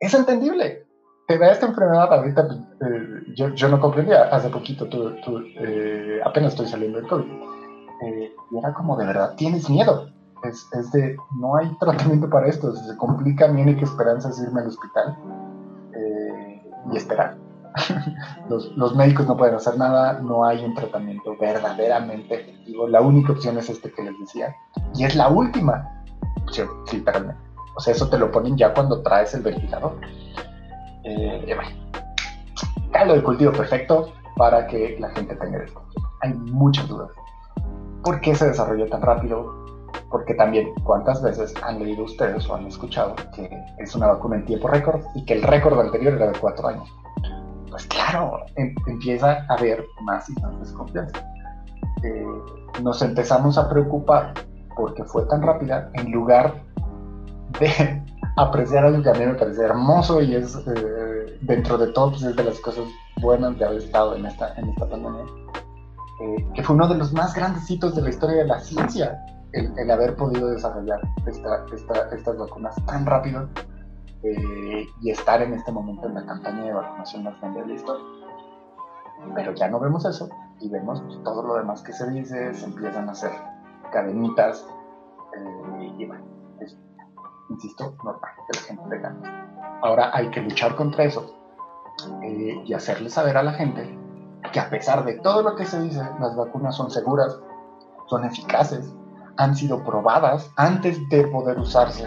[0.00, 0.83] es entendible.
[1.26, 2.48] Te da esta enfermedad ahorita,
[2.80, 5.14] eh, yo, no comprendía, hace poquito tú,
[5.58, 10.10] eh, apenas estoy saliendo del COVID, eh, y era como de verdad, tienes miedo
[10.42, 14.68] es, de, no hay tratamiento para esto, se complica, mi única esperanza es irme al
[14.68, 15.16] hospital
[16.92, 17.38] y esperar.
[18.50, 23.32] los, los, médicos no pueden hacer nada, no hay un tratamiento verdaderamente efectivo, la única
[23.32, 24.54] opción es este que les decía,
[24.94, 26.04] y es la última
[26.42, 27.40] opción, literalmente.
[27.76, 29.96] O sea, eso te lo ponen ya cuando traes el ventilador.
[31.04, 31.56] Eh,
[32.92, 35.82] caldo de cultivo perfecto para que la gente tenga esto.
[36.22, 37.10] Hay muchas dudas.
[38.02, 39.64] ¿Por qué se desarrolló tan rápido?
[40.14, 44.44] porque también cuántas veces han leído ustedes o han escuchado que es una vacuna en
[44.44, 46.88] tiempo récord y que el récord anterior era de cuatro años.
[47.68, 51.18] Pues claro, em, empieza a haber más y más desconfianza.
[52.04, 52.26] Eh,
[52.80, 54.34] nos empezamos a preocupar
[54.76, 56.62] porque fue tan rápida en lugar
[57.58, 58.00] de
[58.36, 62.22] apreciar algo que a mí me parece hermoso y es eh, dentro de todo pues
[62.22, 62.84] es de las cosas
[63.20, 65.24] buenas de haber estado en esta, en esta pandemia,
[66.20, 69.24] eh, que fue uno de los más grandes hitos de la historia de la ciencia
[69.54, 73.48] el, haber podido desarrollar estas vacunas tan rápido
[74.22, 77.74] eh, y estar en este momento en la campaña de vacunación más grande de la
[77.74, 78.04] historia.
[79.34, 80.28] Pero ya no vemos eso
[80.60, 83.30] y vemos todo lo demás que se dice, se empiezan a hacer
[83.92, 84.66] cadenitas
[85.36, 86.24] eh, y bueno,
[87.54, 89.78] insisto, normal que la gente tenga.
[89.82, 91.34] Ahora hay que luchar contra eso
[92.22, 93.98] eh, y hacerle saber a la gente
[94.52, 97.38] que a pesar de todo lo que se dice, las vacunas son seguras,
[98.06, 98.92] son eficaces,
[99.36, 102.04] han sido probadas antes de poder usarse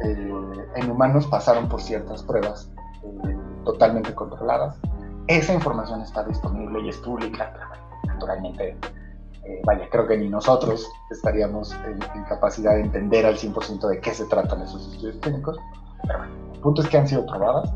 [0.00, 2.70] eh, en humanos, pasaron por ciertas pruebas
[3.02, 4.78] eh, totalmente controladas.
[5.28, 7.52] Esa información está disponible y es pública,
[8.06, 8.76] naturalmente,
[9.44, 14.12] eh, vaya, creo que ni nosotros estaríamos en, capacidad de entender al 100% de qué
[14.12, 15.58] se tratan esos estudios clínicos,
[16.06, 17.72] pero bueno, el punto es que han sido probadas,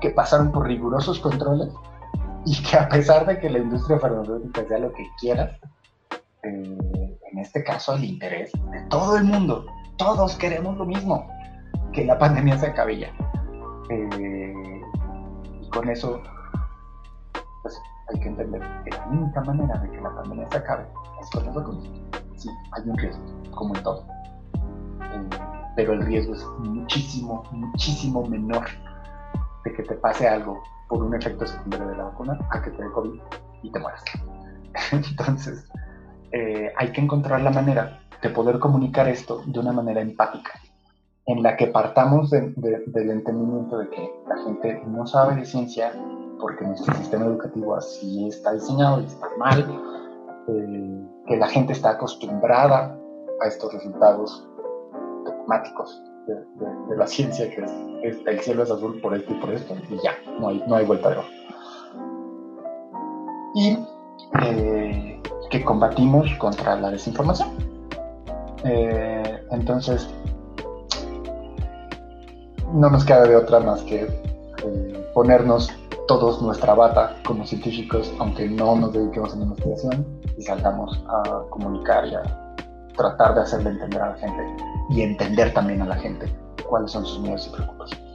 [0.00, 1.68] que pasaron por rigurosos controles
[2.46, 5.58] y que a pesar de que la industria farmacéutica sea lo que quiera,
[6.42, 9.66] eh, en este caso el interés de todo el mundo.
[9.98, 11.28] Todos queremos lo mismo,
[11.92, 13.12] que la pandemia se acabe.
[13.90, 14.80] Eh,
[15.60, 16.22] y con eso,
[17.62, 17.78] pues
[18.12, 20.86] hay que entender que la única manera de que la pandemia se acabe
[21.20, 21.90] es con nosotros.
[22.36, 24.06] Sí, hay un riesgo, como en todo.
[25.02, 25.28] Eh,
[25.76, 28.66] pero el riesgo es muchísimo, muchísimo menor
[29.64, 32.82] de que te pase algo por un efecto secundario de la vacuna a que te
[32.82, 33.20] dé COVID
[33.62, 34.02] y te mueras.
[34.92, 35.68] Entonces,
[36.32, 40.52] eh, hay que encontrar la manera de poder comunicar esto de una manera empática,
[41.26, 42.54] en la que partamos del
[42.94, 45.92] entendimiento de que la gente no sabe de ciencia
[46.40, 49.60] porque nuestro sistema educativo así está diseñado y está mal,
[50.48, 52.96] eh, que la gente está acostumbrada
[53.40, 54.46] a estos resultados
[55.24, 57.64] dogmáticos de, la ciencia, que
[58.02, 60.76] es, el cielo es azul por esto y por esto, y ya, no hay, no
[60.76, 61.28] hay vuelta de hoja.
[63.54, 63.78] Y
[64.42, 67.48] eh, que combatimos contra la desinformación.
[68.64, 70.08] Eh, entonces,
[72.72, 74.06] no nos queda de otra más que
[75.14, 75.70] ponernos
[76.10, 80.04] todos nuestra bata como científicos, aunque no nos dediquemos a la investigación,
[80.36, 82.22] y salgamos a comunicar y a
[82.96, 84.42] tratar de hacerle entender a la gente
[84.90, 86.26] y entender también a la gente
[86.68, 88.10] cuáles son sus miedos y preocupaciones.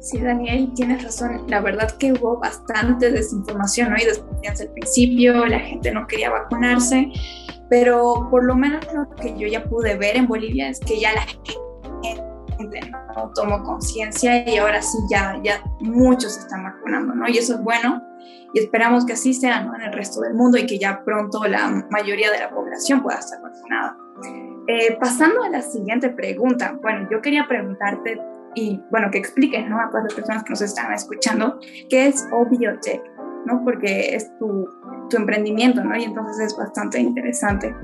[0.00, 1.46] Sí, Daniel, tienes razón.
[1.48, 3.96] La verdad que hubo bastante desinformación ¿no?
[3.96, 7.10] y desconfianza al principio, la gente no quería vacunarse,
[7.70, 11.14] pero por lo menos lo que yo ya pude ver en Bolivia es que ya
[11.14, 11.54] la gente
[12.64, 17.28] no tomó conciencia y ahora sí ya, ya muchos están vacunando, ¿no?
[17.28, 18.02] Y eso es bueno
[18.52, 19.74] y esperamos que así sea ¿no?
[19.74, 23.18] en el resto del mundo y que ya pronto la mayoría de la población pueda
[23.18, 23.96] estar vacunada.
[24.66, 28.20] Eh, pasando a la siguiente pregunta, bueno, yo quería preguntarte
[28.54, 29.80] y bueno, que expliques ¿no?
[29.80, 31.58] a todas las personas que nos están escuchando
[31.88, 33.02] qué es Obiotech,
[33.46, 33.62] ¿no?
[33.64, 34.68] porque es tu,
[35.08, 35.96] tu emprendimiento ¿no?
[35.96, 37.74] y entonces es bastante interesante.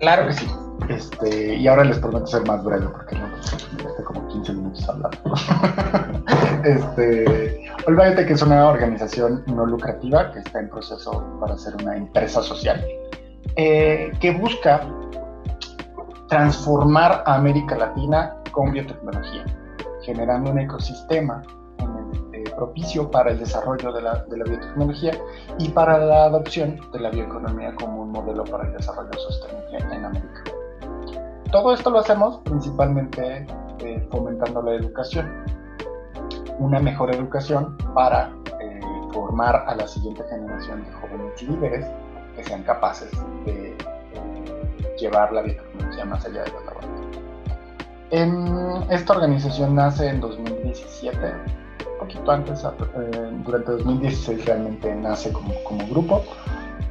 [0.00, 0.46] Claro que sí.
[0.88, 5.18] Este, y ahora les prometo ser más breve porque no estoy como 15 minutos hablando.
[6.64, 7.60] este,
[8.26, 12.84] que es una organización no lucrativa que está en proceso para ser una empresa social
[13.56, 14.80] eh, que busca
[16.28, 19.44] transformar a América Latina con biotecnología,
[20.02, 21.42] generando un ecosistema
[22.32, 25.12] eh, propicio para el desarrollo de la, de la, biotecnología
[25.58, 30.04] y para la adopción de la bioeconomía como un modelo para el desarrollo sostenible en
[30.04, 30.59] América.
[31.52, 33.46] Todo esto lo hacemos principalmente
[33.80, 35.28] eh, fomentando la educación,
[36.58, 38.80] una mejor educación para eh,
[39.12, 41.86] formar a la siguiente generación de jóvenes líderes
[42.36, 43.10] que sean capaces
[43.44, 43.76] de
[44.98, 46.70] llevar la biotecnología más allá de la
[48.10, 51.16] en esta organización nace en 2017,
[51.92, 56.24] un poquito antes, eh, durante 2016 realmente nace como grupo.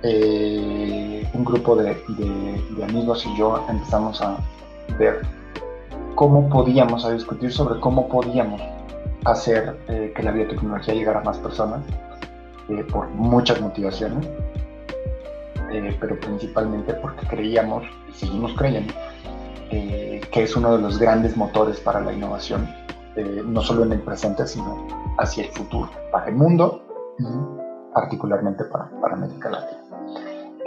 [0.04, 4.38] Eh, un grupo de, de, amigos y yo empezamos a
[4.98, 5.22] ver
[6.16, 8.62] cómo podíamos, a discutir sobre cómo podíamos
[9.26, 11.82] hacer eh, que la biotecnología llegara a más personas,
[12.92, 14.28] por muchas motivaciones,
[16.00, 18.94] pero principalmente porque creíamos y seguimos creyendo
[19.72, 22.68] eh, que es uno de los grandes motores para la innovación,
[23.16, 24.88] eh, no solo en el presente, sino
[25.20, 26.82] hacia el futuro, para el mundo
[27.20, 29.89] y particularmente para, para América Latina.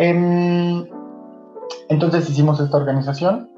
[0.05, 0.85] Em,
[1.89, 3.49] entonces hicimos esta organización,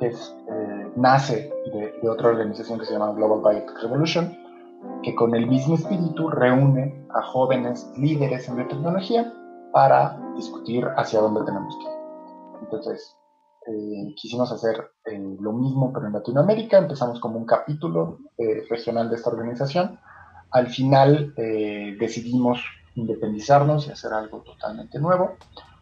[0.00, 4.36] que eh, nace de, de, otra organización que se llama Global Biotech Revolution,
[5.04, 9.32] que con el mismo espíritu reúne a jóvenes líderes en biotecnología
[9.72, 12.62] para discutir hacia dónde tenemos que ir.
[12.62, 13.16] Entonces,
[13.68, 19.10] eh, quisimos hacer eh, lo mismo pero en Latinoamérica, empezamos como un capítulo eh, regional
[19.10, 20.00] de esta organización,
[20.50, 22.60] al final decidimos
[22.94, 25.32] independizarnos y hacer algo totalmente nuevo,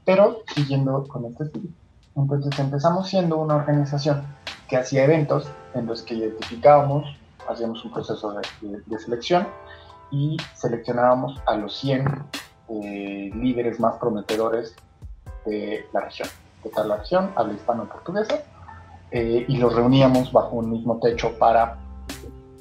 [0.05, 1.75] pero siguiendo con este espíritu.
[2.17, 4.23] Entonces empezamos siendo una organización
[4.69, 7.07] que hacía eventos en los que identificábamos,
[7.49, 9.49] hacíamos un proceso de, selección
[10.11, 12.05] y seleccionábamos a los 100
[13.35, 14.75] líderes más prometedores
[15.45, 16.29] de la región
[16.63, 18.43] de tal la región, habla hispano-portuguesa,
[19.11, 21.79] eh, y los reuníamos bajo un mismo techo para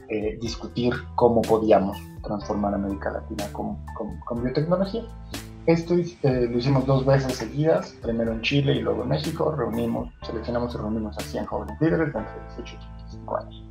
[0.10, 3.78] eh, discutir cómo podíamos transformar América Latina con,
[4.44, 5.04] biotecnología.
[5.66, 9.54] Esto eh, lo hicimos dos veces seguidas, primero en Chile y luego en México.
[9.56, 13.64] Reunimos, seleccionamos y reunimos a 100 jóvenes líderes de entre 18 y 35 años.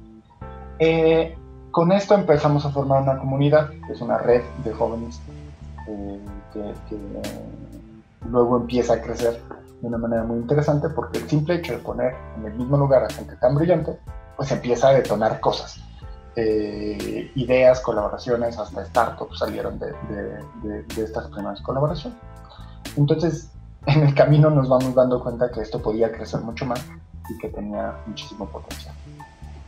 [1.72, 5.20] con esto empezamos a formar una comunidad, que es una red de jóvenes
[6.52, 6.96] que, que
[8.28, 9.40] luego empieza a crecer
[9.80, 13.04] de una manera muy interesante porque el simple hecho de poner en el mismo lugar
[13.04, 13.98] a gente tan brillante,
[14.36, 15.80] pues empieza a detonar cosas.
[16.36, 19.92] Eh, ideas, colaboraciones, hasta startups salieron de,
[20.62, 22.18] de, de, estas primeras colaboraciones.
[22.96, 23.50] Entonces,
[23.86, 26.84] en el camino nos vamos dando cuenta que esto podía crecer mucho más
[27.28, 28.94] y que tenía muchísimo potencial.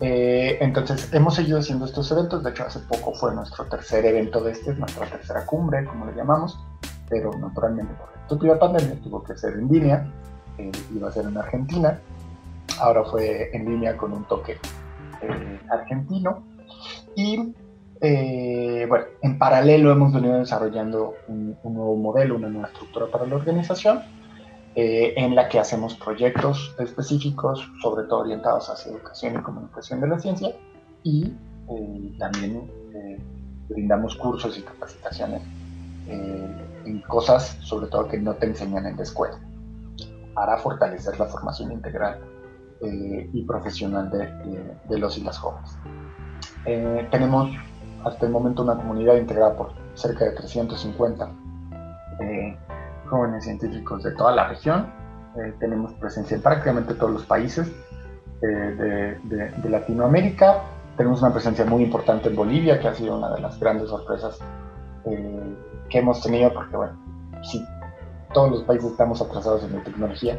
[0.01, 2.43] Eh, entonces, hemos seguido haciendo estos eventos.
[2.43, 6.15] De hecho, hace poco fue nuestro tercer evento de este, nuestra tercera cumbre, como le
[6.15, 6.59] llamamos,
[7.09, 10.07] pero naturalmente por estúpida pandemia tuvo que ser en línea,
[10.59, 12.01] eh, iba a ser en Argentina,
[12.81, 14.59] ahora fue en línea con un toque
[15.23, 16.43] eh, argentino
[17.15, 17.55] y
[18.05, 23.37] eh, bueno, en paralelo hemos venido desarrollando un, nuevo modelo, una nueva estructura para la
[23.37, 24.01] organización,
[24.75, 30.09] eh, en la que hacemos proyectos específicos, sobre todo orientados hacia educación y comunicación de
[30.09, 30.51] la ciencia,
[31.05, 31.33] y
[31.71, 32.69] eh, también
[33.69, 35.41] brindamos cursos y capacitaciones
[36.09, 39.39] en cosas, sobre todo, que no te enseñan en la escuela,
[40.35, 42.21] para fortalecer la formación integral
[42.83, 44.29] y profesional de,
[44.89, 45.71] de, los y las jóvenes.
[46.65, 47.51] Tenemos
[48.05, 51.31] hasta el momento una comunidad integrada por cerca de 350
[52.21, 52.57] eh,
[53.07, 54.87] jóvenes científicos de toda la región.
[55.37, 57.71] Eh, tenemos presencia en prácticamente todos los países
[58.43, 60.63] eh, de, Latinoamérica.
[60.97, 64.39] Tenemos una presencia muy importante en Bolivia, que ha sido una de las grandes sorpresas
[65.05, 66.93] que hemos tenido, porque bueno,
[67.43, 67.65] si
[68.33, 70.39] todos los países estamos atrasados en la tecnología,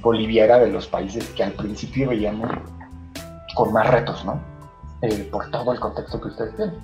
[0.00, 2.50] Bolivia era de los países que al principio veíamos
[3.54, 4.53] con más retos, ¿no?
[5.04, 6.76] Eh, por todo el contexto que ustedes tienen.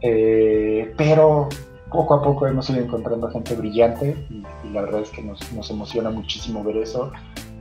[0.00, 1.48] Eh, pero
[1.90, 4.42] poco a poco hemos ido encontrando gente brillante y,
[4.72, 7.12] la verdad es que nos, nos emociona muchísimo ver eso.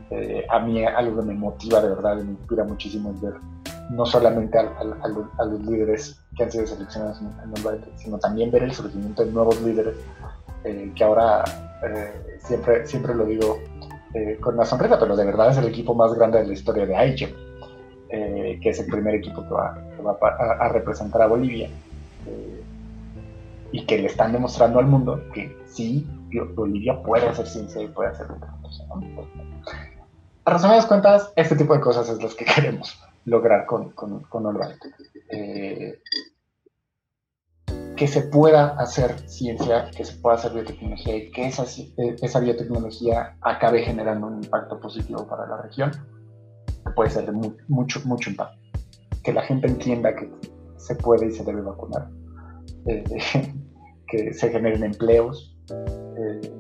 [0.10, 3.34] Eh, a mí algo que me motiva de verdad y me inspira muchísimo es ver
[3.92, 4.84] no solamente a,
[5.46, 7.28] los líderes que han sido seleccionados en,
[7.66, 9.96] el sino también ver el surgimiento de nuevos líderes
[10.64, 11.44] que ahora
[12.40, 13.60] siempre, siempre lo digo
[14.40, 16.96] con una sonrisa, pero de verdad es el equipo más grande de la historia de
[16.96, 17.36] Aiche
[18.16, 19.76] eh, que es el primer equipo que va,
[20.60, 21.68] a, representar a Bolivia,
[22.28, 22.64] eh,
[23.72, 26.08] y que le están demostrando al mundo que sí,
[26.54, 28.28] Bolivia puede hacer ciencia y puede hacer
[28.62, 28.84] cosa.
[30.46, 34.60] A resumidas cuentas, este tipo de cosas es lo que queremos lograr con, con, con
[35.32, 36.00] eh,
[37.98, 41.66] que se pueda hacer ciencia, que se pueda hacer biotecnología y que esa,
[41.98, 45.92] esa biotecnología acabe generando un impacto positivo para la región
[46.96, 47.32] puede ser de
[47.68, 48.58] mucho, mucho impacto.
[49.24, 50.30] Que la gente entienda que
[50.78, 52.10] se puede y se debe vacunar,
[52.88, 53.04] eh,
[54.08, 56.54] que se generen empleos eh,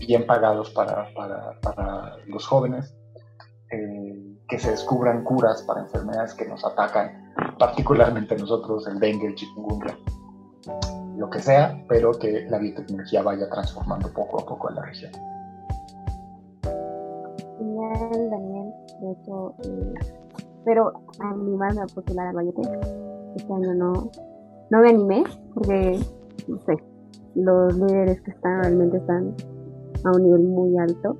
[0.00, 2.94] bien pagados para, para, para los jóvenes,
[3.70, 9.34] eh, que se descubran curas para enfermedades que nos atacan, particularmente nosotros, el dengue, el
[9.34, 9.96] chikungunya,
[11.16, 15.12] lo que sea, pero que la biotecnología vaya transformando poco a poco en la región.
[17.98, 19.94] Daniel de hecho, eh,
[20.64, 22.66] pero animarme a postular al Biotech.
[23.36, 24.10] Este año no,
[24.70, 25.24] no me animé
[25.54, 25.98] porque,
[26.48, 26.76] no sé,
[27.34, 29.34] los líderes que están realmente están
[30.04, 31.16] a un nivel muy alto.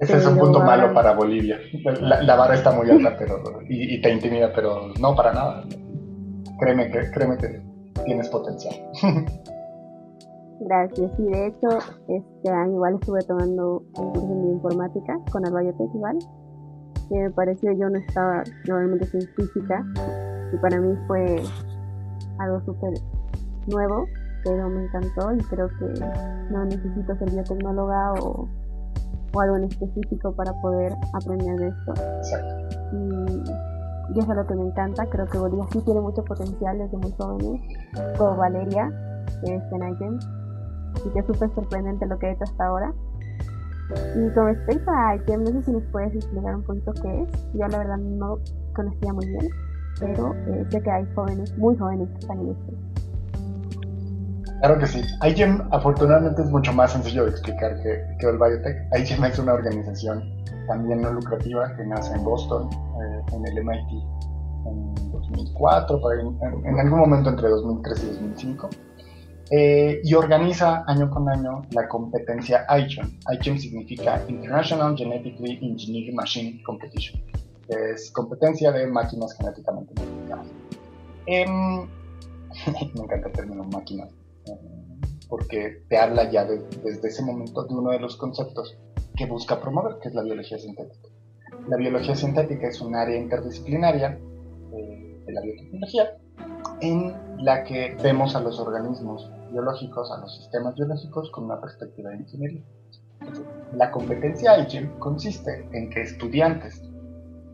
[0.00, 1.58] Ese es un punto malo para Bolivia.
[2.00, 5.64] La, vara está muy alta pero y, te intimida, pero no para nada.
[6.58, 7.62] Créeme que, créeme que
[8.04, 8.74] tienes potencial.
[10.60, 11.10] Gracias.
[11.18, 11.68] Y de hecho,
[12.08, 16.18] este año igual estuve tomando un curso de informática con el Biotech igual,
[17.08, 19.84] que me pareció yo no estaba normalmente sin física
[20.52, 21.42] y para mí fue
[22.38, 22.92] algo súper
[23.68, 24.04] nuevo,
[24.44, 26.04] pero me encantó y creo que
[26.50, 28.46] no necesito ser biotecnóloga o,
[29.32, 31.94] o algo en específico para poder aprender de esto.
[32.92, 33.70] Y,
[34.18, 37.12] eso es lo que me encanta, creo que Bolivia sí tiene mucho potencial desde muy
[37.12, 37.62] jóvenes,
[38.18, 38.90] como Valeria,
[39.44, 39.82] que es en
[41.04, 42.92] y que es súper sorprendente lo que he hecho hasta ahora.
[44.16, 47.28] Y con respecto a ITEM, no sé si nos puedes explicar un poquito qué es.
[47.54, 48.38] Yo la verdad no
[48.74, 49.48] conocía muy bien,
[49.98, 52.72] pero eh, sé que hay jóvenes, muy jóvenes que están en esto.
[54.60, 55.02] Claro que sí.
[55.26, 58.76] IGEM afortunadamente es mucho más sencillo de explicar que, que el Biotech.
[58.94, 60.22] IGEM es una organización
[60.70, 64.20] también no lucrativa que nace en Boston, eh, en el MIT
[64.66, 68.70] en 2004, en, en, algún momento entre 2003 y 2005
[69.50, 73.18] eh, y organiza año con año la competencia ICHEM.
[73.32, 77.20] ICHEM significa International Genetically Engineered Machine Competition,
[77.68, 80.46] es competencia de máquinas genéticamente modificadas.
[81.26, 81.88] Em,
[82.94, 84.08] me encanta el término máquina,
[84.46, 84.52] eh,
[85.28, 88.76] porque te habla ya desde ese momento de uno de los conceptos
[89.16, 91.08] que busca promover, que es la biología sintética.
[91.68, 94.16] La biología sintética es un área interdisciplinaria
[94.72, 96.16] eh, de la biotecnología
[96.80, 102.10] en la que vemos a los organismos biológicos, a los sistemas biológicos con una perspectiva
[102.10, 102.62] de ingeniería.
[103.74, 106.82] La competencia IGEM consiste en que estudiantes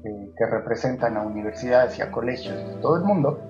[0.04, 3.40] eh, que representan a universidades y a colegios de todo el mundo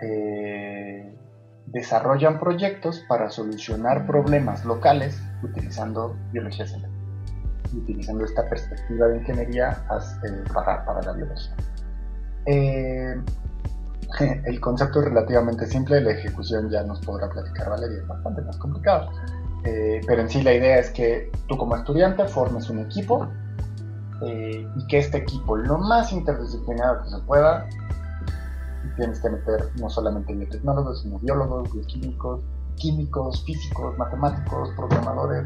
[0.00, 1.18] eh,
[1.66, 7.00] desarrollan proyectos para solucionar problemas locales utilizando biología sintética
[7.74, 9.84] utilizando esta perspectiva de ingeniería
[10.24, 11.54] eh, para, para, la biología.
[14.44, 18.56] el concepto es relativamente simple, la ejecución ya nos podrá platicar Valeria, es bastante más
[18.56, 19.10] complicado.
[19.64, 23.28] Eh, pero en sí la idea es que tú como estudiante formes un equipo
[24.22, 27.68] eh, y que este equipo, lo más interdisciplinario que se pueda,
[28.96, 32.40] tienes que meter no solamente biotecnólogos, sino biólogos, bioquímicos,
[32.76, 35.44] químicos, físicos, matemáticos, programadores,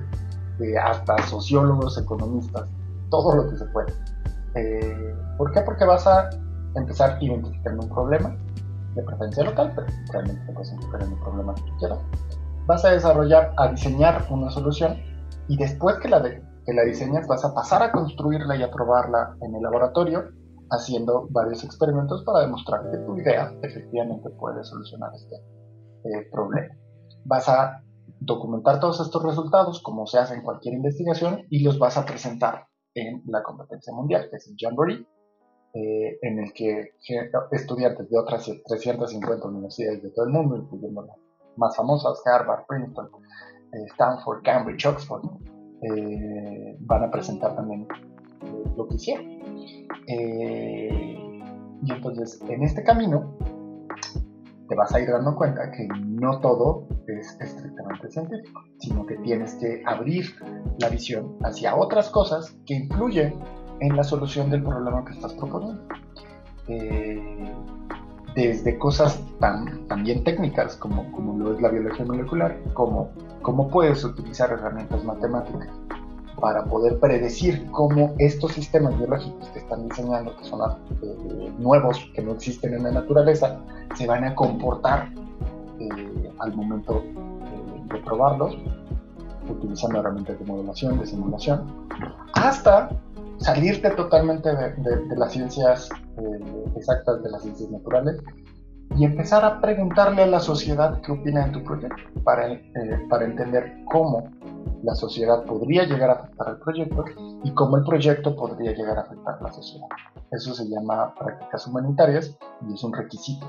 [0.83, 2.69] hasta sociólogos, economistas,
[3.11, 3.93] todo lo que se puede.
[4.55, 5.61] Eh, ¿Por qué?
[5.63, 6.31] Porque vas a
[6.75, 8.37] empezar identificando un problema,
[8.95, 11.99] de preferencia local, pero realmente te puedes enfocar en un problema que quieras.
[12.67, 14.97] Vas a desarrollar, a diseñar una solución
[15.49, 19.37] y después que la, que la diseñas vas a pasar a construirla y a probarla
[19.43, 20.31] en el laboratorio
[20.71, 26.75] haciendo varios experimentos para demostrar que tu idea efectivamente puede solucionar este eh, problema.
[27.25, 27.83] Vas a
[28.21, 32.67] documentar todos estos resultados, como se hace en cualquier investigación, y los vas a presentar
[32.95, 35.07] en la competencia mundial, que es el Jamboree,
[35.77, 36.93] eh, en el que
[37.51, 41.17] estudiantes de otras 350 universidades de todo el mundo, incluyendo las
[41.57, 43.09] más famosas, Harvard, Princeton,
[43.73, 45.25] eh, Stanford, Cambridge, Oxford,
[45.83, 47.89] eh, van a presentar también
[48.77, 49.27] lo que hicieron.
[51.83, 53.37] y entonces, en este camino,
[54.69, 59.57] te vas a ir dando cuenta que no todo es estrictamente científico, sino que tienes
[59.57, 60.25] que abrir
[60.79, 63.35] la visión hacia otras cosas que influyen
[63.81, 65.81] en la solución del problema que estás proponiendo.
[66.69, 67.53] Eh,
[68.35, 73.11] desde cosas tan, bien técnicas como, como lo es la biología molecular, como
[73.43, 75.69] cómo puedes utilizar herramientas matemáticas
[76.41, 80.61] para poder predecir cómo estos sistemas biológicos que están diseñando, que son
[81.03, 83.61] eh, nuevos, que no existen en la naturaleza,
[83.95, 85.11] se van a comportar
[85.79, 88.59] eh, al momento eh, de probarlos,
[89.49, 91.87] utilizando herramientas de modelación, de simulación,
[92.33, 92.91] hasta
[93.39, 95.89] salirte totalmente de, las ciencias
[96.77, 98.21] exactas, de las ciencias naturales,
[98.97, 102.61] y empezar a preguntarle a la sociedad qué opina de tu proyecto, para,
[103.09, 104.31] para entender cómo
[104.83, 107.05] la sociedad podría llegar a afectar al proyecto
[107.43, 109.89] y cómo el proyecto podría llegar a afectar a la sociedad.
[110.31, 112.37] Eso se llama prácticas humanitarias
[112.69, 113.47] y es un requisito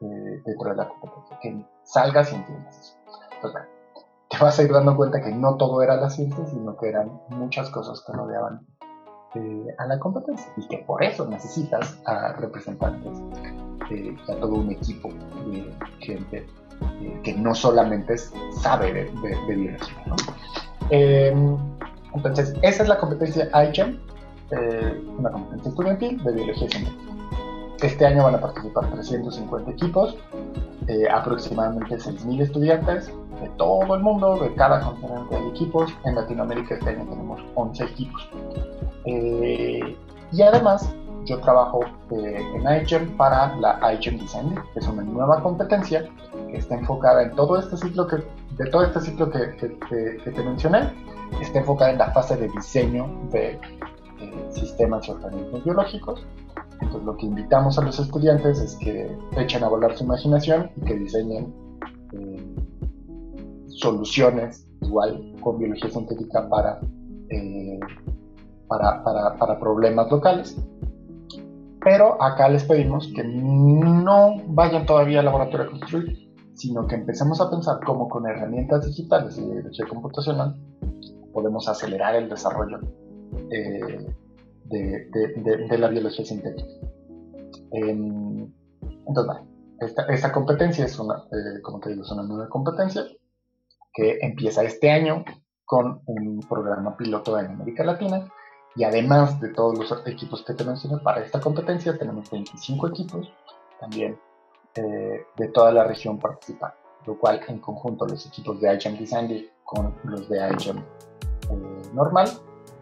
[0.00, 2.94] eh, dentro de la competencia, que salgas y entiendas eso.
[3.36, 3.62] Entonces,
[4.28, 7.20] te vas a ir dando cuenta que no todo era la ciencia, sino que eran
[7.28, 8.66] muchas cosas que rodeaban
[9.34, 13.12] eh, a la competencia y que por eso necesitas a representantes
[13.90, 15.10] eh, a todo un equipo
[15.46, 16.46] de gente
[17.22, 18.16] que no solamente
[18.62, 20.04] sabe de, de, biología.
[20.90, 21.56] Em,
[22.14, 23.98] entonces, esa es la competencia iGEM,
[24.50, 27.14] eh, una competencia estudiantil de biología científica.
[27.82, 30.16] Este año van a participar 350 equipos,
[30.86, 33.08] eh, aproximadamente 6.000 estudiantes
[33.40, 35.92] de todo el mundo, de cada continente de equipos.
[36.04, 38.28] En Latinoamérica este año tenemos 11 equipos.
[39.06, 39.96] Eh,
[40.32, 40.94] y además,
[41.26, 41.80] yo trabajo
[42.10, 46.08] en iGEM para la iGEM Design, que es una nueva competencia
[46.50, 48.16] que está enfocada en todo este ciclo que
[48.56, 50.92] de todo este ciclo que, te mencioné,
[51.40, 53.58] está enfocada en la fase de diseño de
[54.50, 56.26] sistemas y organismos biológicos.
[56.80, 60.80] Entonces lo que invitamos a los estudiantes es que echen a volar su imaginación y
[60.84, 61.54] que diseñen
[62.12, 62.54] eh,
[63.68, 66.80] soluciones igual con biología sintética para,
[67.30, 67.80] eh,
[68.68, 70.56] para, para, para problemas locales.
[71.84, 77.40] Pero acá les pedimos que no vayan todavía al laboratorio a construir, sino que empecemos
[77.40, 80.56] a pensar cómo con herramientas digitales y de biología computacional
[81.34, 82.78] podemos acelerar el desarrollo
[83.50, 84.06] eh,
[84.64, 86.68] de, la biología sintética.
[87.72, 88.50] Em,
[89.06, 89.42] entonces,
[90.08, 93.04] esta, competencia es una, eh, como te digo, es una nueva competencia
[93.92, 95.24] que empieza este año
[95.66, 98.26] con un programa piloto en América Latina
[98.76, 103.32] y además de todos los equipos que te mencioné para esta competencia tenemos 25 equipos
[103.80, 104.18] también
[104.74, 106.74] eh, de toda la región participar,
[107.06, 112.28] lo cual en conjunto los equipos de iGEM Design con los de iGEM eh, normal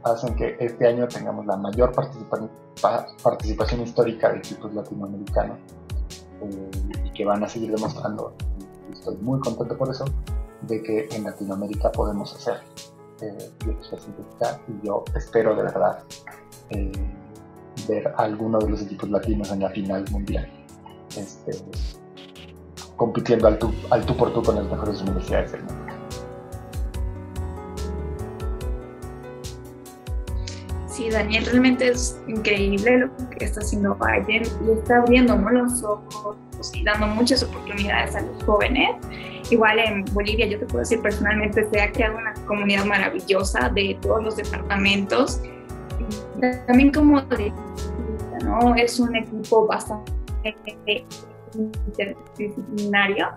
[0.05, 5.59] hacen que este año tengamos la mayor participación histórica de equipos latinoamericanos
[6.40, 6.70] eh,
[7.05, 8.34] y que van a seguir demostrando,
[8.88, 10.05] y estoy muy contento por eso,
[10.62, 12.61] de que en Latinoamérica podemos hacer
[13.98, 16.02] sintética y yo espero de verdad
[17.88, 20.48] ver a alguno de los equipos latinos en la final mundial
[21.16, 21.52] este,
[22.96, 25.92] compitiendo al tú, al tú por tú con las mejores universidades del mundo.
[30.86, 36.36] Sí, Daniel, realmente es increíble lo que está haciendo Biden y está abriendo los ojos
[36.74, 38.96] y dando muchas oportunidades a los jóvenes.
[39.53, 43.98] Igual en Bolivia, yo te puedo decir personalmente, se ha creado una comunidad maravillosa de
[44.00, 45.42] todos los departamentos.
[46.66, 48.74] También como ¿no?
[48.74, 50.11] es un equipo bastante
[51.55, 53.28] interdisciplinario,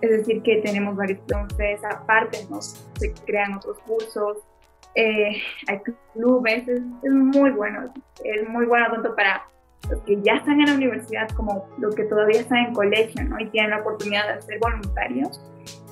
[0.00, 4.36] es decir, que tenemos varios entonces, aparte nos, se crean otros cursos,
[4.94, 5.80] eh, hay
[6.12, 9.42] clubes, es, muy bueno, es muy bueno tanto para
[9.90, 13.38] los que ya están en la universidad como los que todavía están en colegio, ¿no?
[13.40, 15.40] Y tienen la oportunidad de ser voluntarios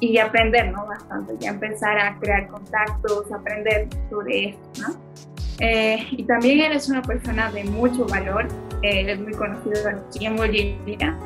[0.00, 0.86] y aprender, ¿no?
[0.86, 5.12] Bastante, ya empezar a crear contactos, aprender sobre esto, ¿no?
[5.60, 8.48] Eh, y también eres una persona de mucho valor,
[8.82, 11.16] eh, eres muy conocido aquí en Bolivia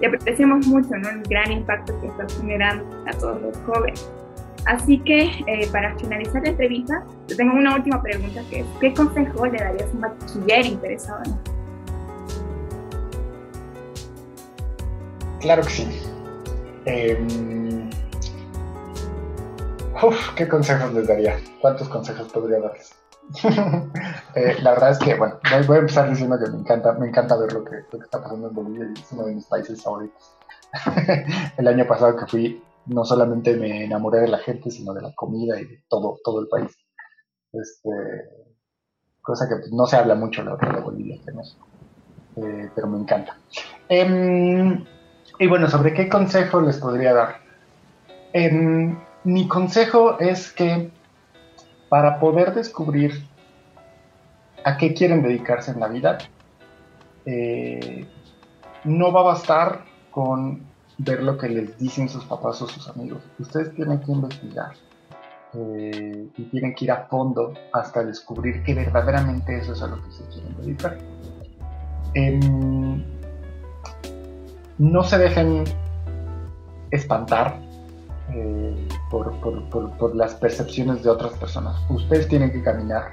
[0.00, 1.08] y apreciamos mucho ¿no?
[1.08, 4.10] el gran impacto que estás generando a todos los jóvenes.
[4.66, 8.92] Así que eh, para finalizar la entrevista, te tengo una última pregunta que es, ¿qué
[8.92, 11.52] consejo le darías a un bachiller interesado en esto?
[15.40, 16.02] Claro que sí.
[16.84, 17.90] Em,
[20.02, 21.38] uf, ¿Qué consejos les daría?
[21.60, 22.94] ¿Cuántos consejos podría darles?
[24.34, 27.36] Eh, la verdad es que, bueno, voy, a empezar diciendo que me encanta, me encanta
[27.38, 30.36] ver lo que, está pasando en Bolivia es uno de mis países favoritos.
[31.56, 35.12] el año pasado que fui, no solamente me enamoré de la gente, sino de la
[35.14, 36.76] comida y de todo, todo el país.
[37.52, 37.90] Este,
[39.22, 41.32] cosa que pues, no se habla mucho la de Bolivia que
[42.42, 43.38] eh, pero me encanta.
[43.88, 44.84] Em,
[45.38, 47.40] y bueno, ¿sobre qué consejo les podría dar?
[48.32, 50.90] Em, mi consejo es que
[51.88, 53.26] para poder descubrir
[54.64, 56.18] a qué quieren dedicarse en la vida,
[57.24, 58.06] eh,
[58.84, 60.60] no va a bastar con
[60.98, 63.22] ver lo que les dicen sus papás o sus amigos.
[63.38, 64.72] Ustedes tienen que investigar
[65.54, 70.02] eh, y tienen que ir a fondo hasta descubrir que verdaderamente eso es a lo
[70.02, 70.98] que se quieren dedicar.
[72.14, 73.04] Em,
[74.78, 75.64] no se dejen
[76.90, 77.58] espantar
[78.32, 81.76] eh, por, las percepciones de otras personas.
[81.90, 83.12] Ustedes tienen que caminar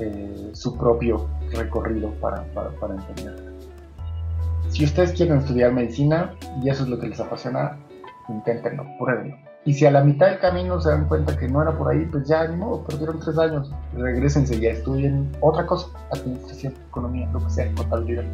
[0.00, 3.51] eh, su propio recorrido para, para, entender.
[4.72, 7.76] Si ustedes quieren estudiar medicina y eso es lo que les apasiona,
[8.30, 9.36] inténtenlo, pruébenlo.
[9.66, 12.06] Y si a la mitad del camino se dan cuenta que no era por ahí,
[12.06, 13.70] pues ya, ni modo, perdieron tres años.
[13.92, 18.24] Regrésense ya estudien otra cosa, administración, economía, lo que sea, contabilidad.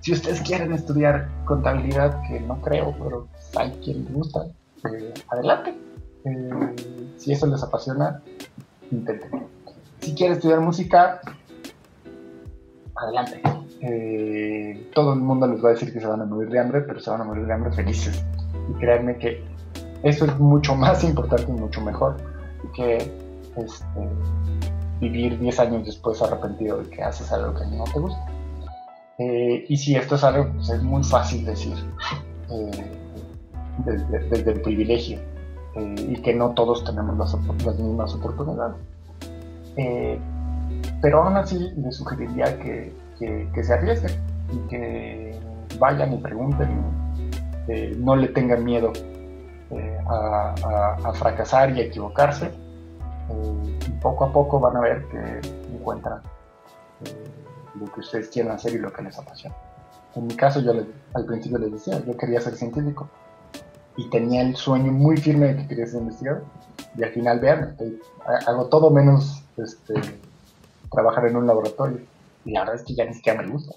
[0.00, 4.44] Si ustedes quieren estudiar contabilidad, que no creo, pero hay quien les gusta,
[4.92, 5.78] eh, adelante.
[6.24, 6.76] Eh,
[7.18, 8.20] si eso les apasiona,
[8.90, 9.46] intenten.
[10.00, 11.20] Si quieren estudiar música,
[12.96, 13.40] adelante.
[13.82, 16.82] Eh, todo el mundo les va a decir que se van a morir de hambre,
[16.82, 18.24] pero se van a morir de hambre felices.
[18.70, 19.44] Y créanme que
[20.02, 22.16] eso es mucho más importante y mucho mejor
[22.74, 22.96] que
[23.56, 24.08] este,
[25.00, 28.26] vivir 10 años después arrepentido de que haces algo que no te gusta.
[29.18, 31.74] y si esto es algo, pues es muy fácil decir
[33.78, 35.18] desde, el privilegio
[35.74, 37.34] eh, y que no todos tenemos las,
[37.78, 38.76] mismas oportunidades.
[39.76, 40.18] Eh,
[41.00, 42.92] pero aún así les sugeriría que,
[43.52, 44.12] que, se arriesguen
[44.52, 45.40] y que
[45.78, 46.68] vayan y pregunten,
[47.68, 48.92] eh, no le tengan miedo
[50.06, 50.54] a,
[51.04, 52.50] a, fracasar y a equivocarse.
[53.86, 55.40] y poco a poco van a ver que
[55.74, 56.20] encuentran
[57.78, 59.56] lo que ustedes quieren hacer y lo que les apasiona.
[60.14, 60.72] En mi caso, yo
[61.14, 63.08] al principio les decía, yo quería ser científico
[63.96, 66.44] y tenía el sueño muy firme de que quería ser investigador.
[66.96, 67.76] Y al final, vean,
[68.46, 69.94] hago todo menos este,
[70.90, 72.00] trabajar en un laboratorio.
[72.44, 73.74] Y la verdad es que ya ni siquiera me gusta.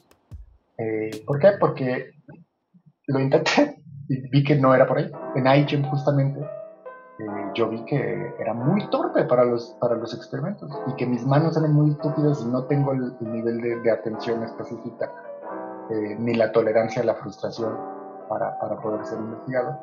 [0.77, 1.51] Eh, ¿Por qué?
[1.59, 2.11] Porque
[3.07, 5.11] lo intenté y vi que no era por ahí.
[5.35, 10.71] En iGEM justamente eh, yo vi que era muy torpe para los, para los experimentos
[10.87, 15.11] y que mis manos eran muy estúpidas y no tengo el, nivel de, atención específica
[15.91, 17.77] eh, ni la tolerancia a la frustración
[18.27, 19.75] para, para poder ser investigador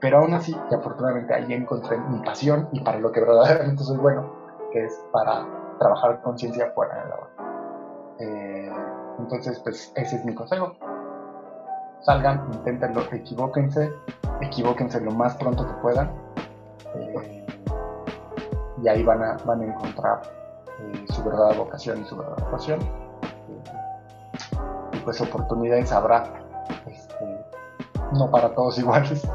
[0.00, 3.96] pero aún así, y afortunadamente ahí encontré mi pasión y para lo que verdaderamente soy
[3.96, 4.32] bueno,
[4.72, 5.46] que es para
[5.78, 7.16] trabajar con ciencia fuera de la
[8.20, 8.70] eh,
[9.18, 10.74] entonces, pues ese es mi consejo.
[12.00, 13.92] Salgan, inténtenlo, equivóquense,
[14.40, 16.10] equivóquense lo más pronto que puedan.
[16.94, 17.46] Eh,
[18.82, 20.22] y ahí van a, van a encontrar
[20.80, 22.80] eh, su verdadera vocación y su verdadera pasión.
[24.92, 26.24] y pues oportunidades habrá,
[26.86, 27.44] este,
[28.12, 29.28] no para todos iguales,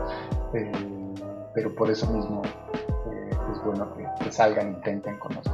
[1.53, 2.41] pero por eso mismo
[3.51, 5.53] es bueno que, salgan intenten conocer.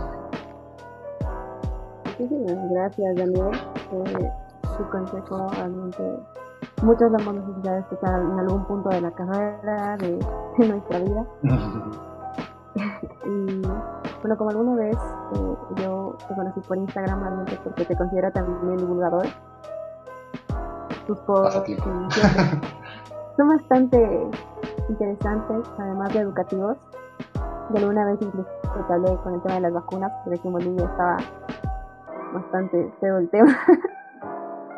[2.19, 3.51] Muchísimas gracias, Daniel,
[3.89, 4.09] por
[4.75, 5.47] su consejo.
[5.51, 6.19] Realmente,
[6.83, 10.19] muchos lo hemos necesitado escuchar en algún punto de la carrera, de,
[10.57, 11.25] nuestra vida.
[13.25, 13.61] y
[14.21, 18.75] bueno, como alguna vez eh, yo te conocí por Instagram realmente porque te considero también
[18.75, 19.25] divulgador.
[21.07, 21.63] Tus posts
[23.37, 24.29] son bastante
[24.89, 26.77] interesantes, además de educativos.
[27.69, 28.49] De alguna vez incluso
[28.87, 31.17] te hablé con el tema de las vacunas, porque aquí en Bolivia estaba
[32.33, 33.57] bastante feo el tema.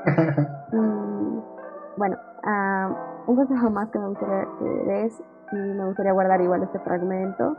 [1.98, 6.64] bueno, uh, un consejo más que me gustaría que des, y me gustaría guardar igual
[6.64, 7.56] este fragmento,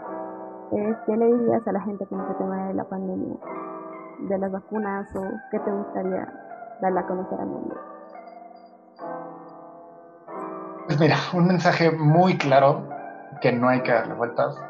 [0.73, 3.37] es qué le dirías a la gente con este tema de la pandemia,
[4.21, 6.33] de las vacunas, o qué te gustaría
[6.81, 7.77] darla a conocer al mundo?
[10.87, 12.83] Pues mira, un mensaje muy claro
[13.41, 14.61] que no hay que darle vueltas.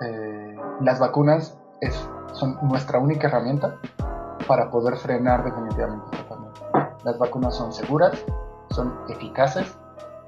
[0.00, 1.94] Eh, las vacunas es,
[2.32, 3.76] son nuestra única herramienta
[4.46, 6.96] para poder frenar definitivamente esta pandemia.
[7.04, 8.24] Las vacunas son seguras,
[8.70, 9.76] son eficaces,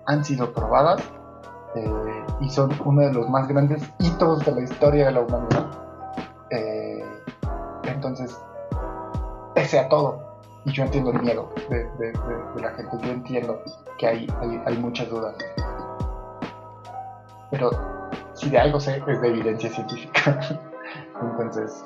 [0.07, 1.03] han sido probadas
[1.75, 5.67] eh, y son uno de los más grandes hitos de la historia de la humanidad.
[6.51, 7.05] Eh,
[7.85, 8.39] entonces,
[9.55, 10.27] pese a todo,
[10.65, 12.13] y yo entiendo el miedo de,
[12.61, 13.61] la gente, yo entiendo
[13.99, 14.27] que hay,
[14.67, 15.35] hay, muchas dudas,
[17.51, 17.71] pero
[18.35, 20.41] si de algo sé es de evidencia científica.
[21.23, 21.85] Entonces,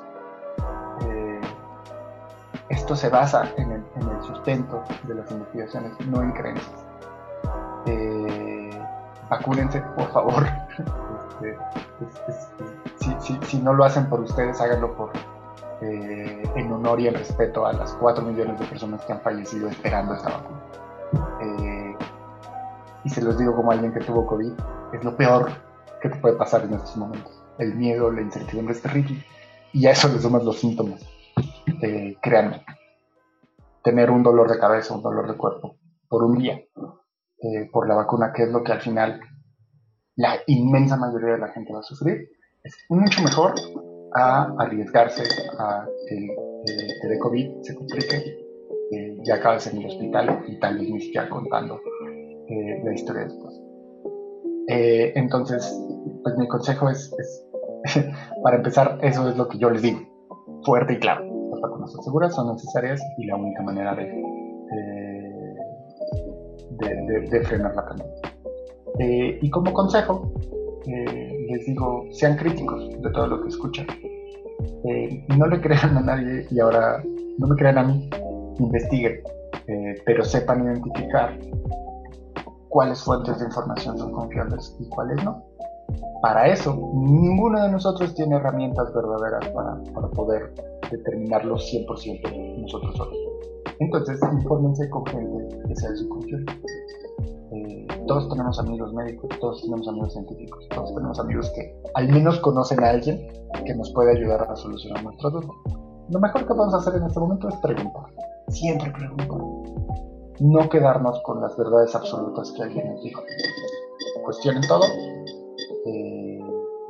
[2.71, 3.83] esto se basa en el,
[4.21, 6.85] sustento de las investigaciones, no en creencias.
[7.85, 8.69] Eh,
[9.29, 10.45] vacúnense, por favor.
[11.41, 11.57] Este,
[13.47, 15.09] si, no lo hacen por ustedes, háganlo por,
[15.81, 19.67] eh, en honor y en respeto a las 4 millones de personas que han fallecido
[19.67, 20.59] esperando esta vacuna.
[21.41, 21.95] Eh,
[23.03, 24.53] y se los digo como alguien que tuvo COVID,
[24.93, 25.49] es lo peor
[25.99, 27.41] que te puede pasar en estos momentos.
[27.57, 29.25] El miedo, la incertidumbre es terrible.
[29.73, 31.01] Y a eso le suman los síntomas.
[31.81, 32.63] Eh, créanme,
[33.83, 35.77] tener un dolor de cabeza, un dolor de cuerpo
[36.07, 39.19] por un día, eh, por la vacuna, que es lo que al final
[40.15, 42.29] la inmensa mayoría de la gente va a sufrir,
[42.63, 43.55] es mucho mejor
[44.13, 45.23] a arriesgarse
[45.57, 48.41] a que dé COVID, se complique,
[48.91, 51.79] eh, ya acabes en el hospital y tal vez ni siquiera contando
[52.49, 53.53] eh, la historia después.
[54.67, 55.79] Eh, entonces,
[56.23, 57.15] pues mi consejo es,
[58.43, 59.99] para empezar, eso es lo que yo les digo,
[60.63, 61.25] fuerte y claro.
[61.51, 64.05] Las vacunas son seguras, son necesarias y la única manera de,
[66.79, 69.39] de, de, frenar la pandemia.
[69.41, 70.31] y como consejo,
[70.85, 73.87] les digo, sean críticos de todo lo que escuchan.
[74.83, 77.03] Eh, no le crean a nadie y ahora
[77.37, 78.09] no me crean a mí,
[78.59, 79.21] investiguen,
[79.67, 81.37] eh, pero sepan identificar
[82.69, 85.43] cuáles fuentes de información son confiables y cuáles no.
[86.21, 90.53] Para eso, ninguno de nosotros tiene herramientas verdaderas para, para poder
[90.91, 93.17] determinarlo 100% nosotros solos.
[93.79, 96.53] Entonces, infórmense con gente que sea de su confianza.
[97.53, 102.39] Eh, todos tenemos amigos médicos, todos tenemos amigos científicos, todos tenemos amigos que al menos
[102.39, 103.27] conocen a alguien
[103.65, 105.49] que nos puede ayudar a solucionar nuestro dudas.
[106.09, 108.05] Lo mejor que podemos hacer en este momento es preguntar,
[108.49, 109.39] siempre preguntar.
[110.39, 113.21] No quedarnos con las verdades absolutas que alguien nos dijo.
[114.23, 114.83] Cuestionen todo.
[115.85, 116.39] Eh,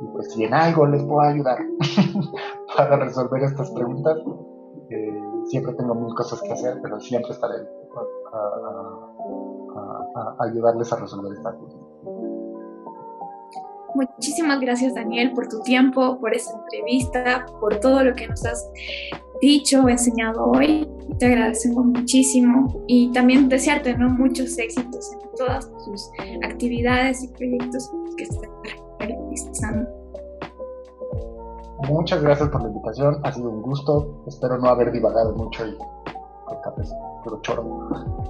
[0.00, 1.58] y pues si en algo les puedo ayudar
[2.76, 4.18] para resolver estas preguntas,
[4.90, 7.54] eh, siempre tengo mil cosas que hacer, pero siempre estaré
[8.32, 9.06] a,
[10.40, 11.78] ayudarles a resolver esta cosa.
[13.94, 18.68] Muchísimas gracias Daniel por tu tiempo, por esta entrevista, por todo lo que nos has
[19.40, 20.88] dicho, enseñado hoy.
[21.18, 26.10] Te agradecemos muchísimo y también desearte muchos éxitos en todas tus
[26.42, 28.48] actividades y proyectos que estás
[29.06, 29.88] realizando.
[31.88, 35.76] Muchas gracias por la invitación, ha sido un gusto, espero no haber divagado mucho y
[37.24, 37.88] puro choro.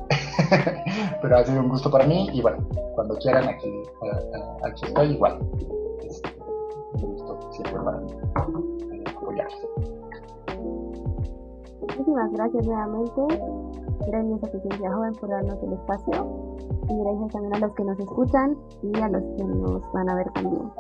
[1.23, 2.59] Pero ha sido un gusto para mí y bueno,
[2.95, 3.71] cuando quieran aquí,
[4.65, 5.39] aquí estoy igual.
[6.03, 6.23] Es
[6.95, 8.13] un gusto siempre para mí
[8.93, 9.69] eh, apoyarse.
[11.81, 13.72] Muchísimas gracias nuevamente.
[14.07, 16.57] Gracias a ciencia joven por darnos el espacio.
[16.89, 20.15] Y gracias también a los que nos escuchan y a los que nos van a
[20.17, 20.71] ver también.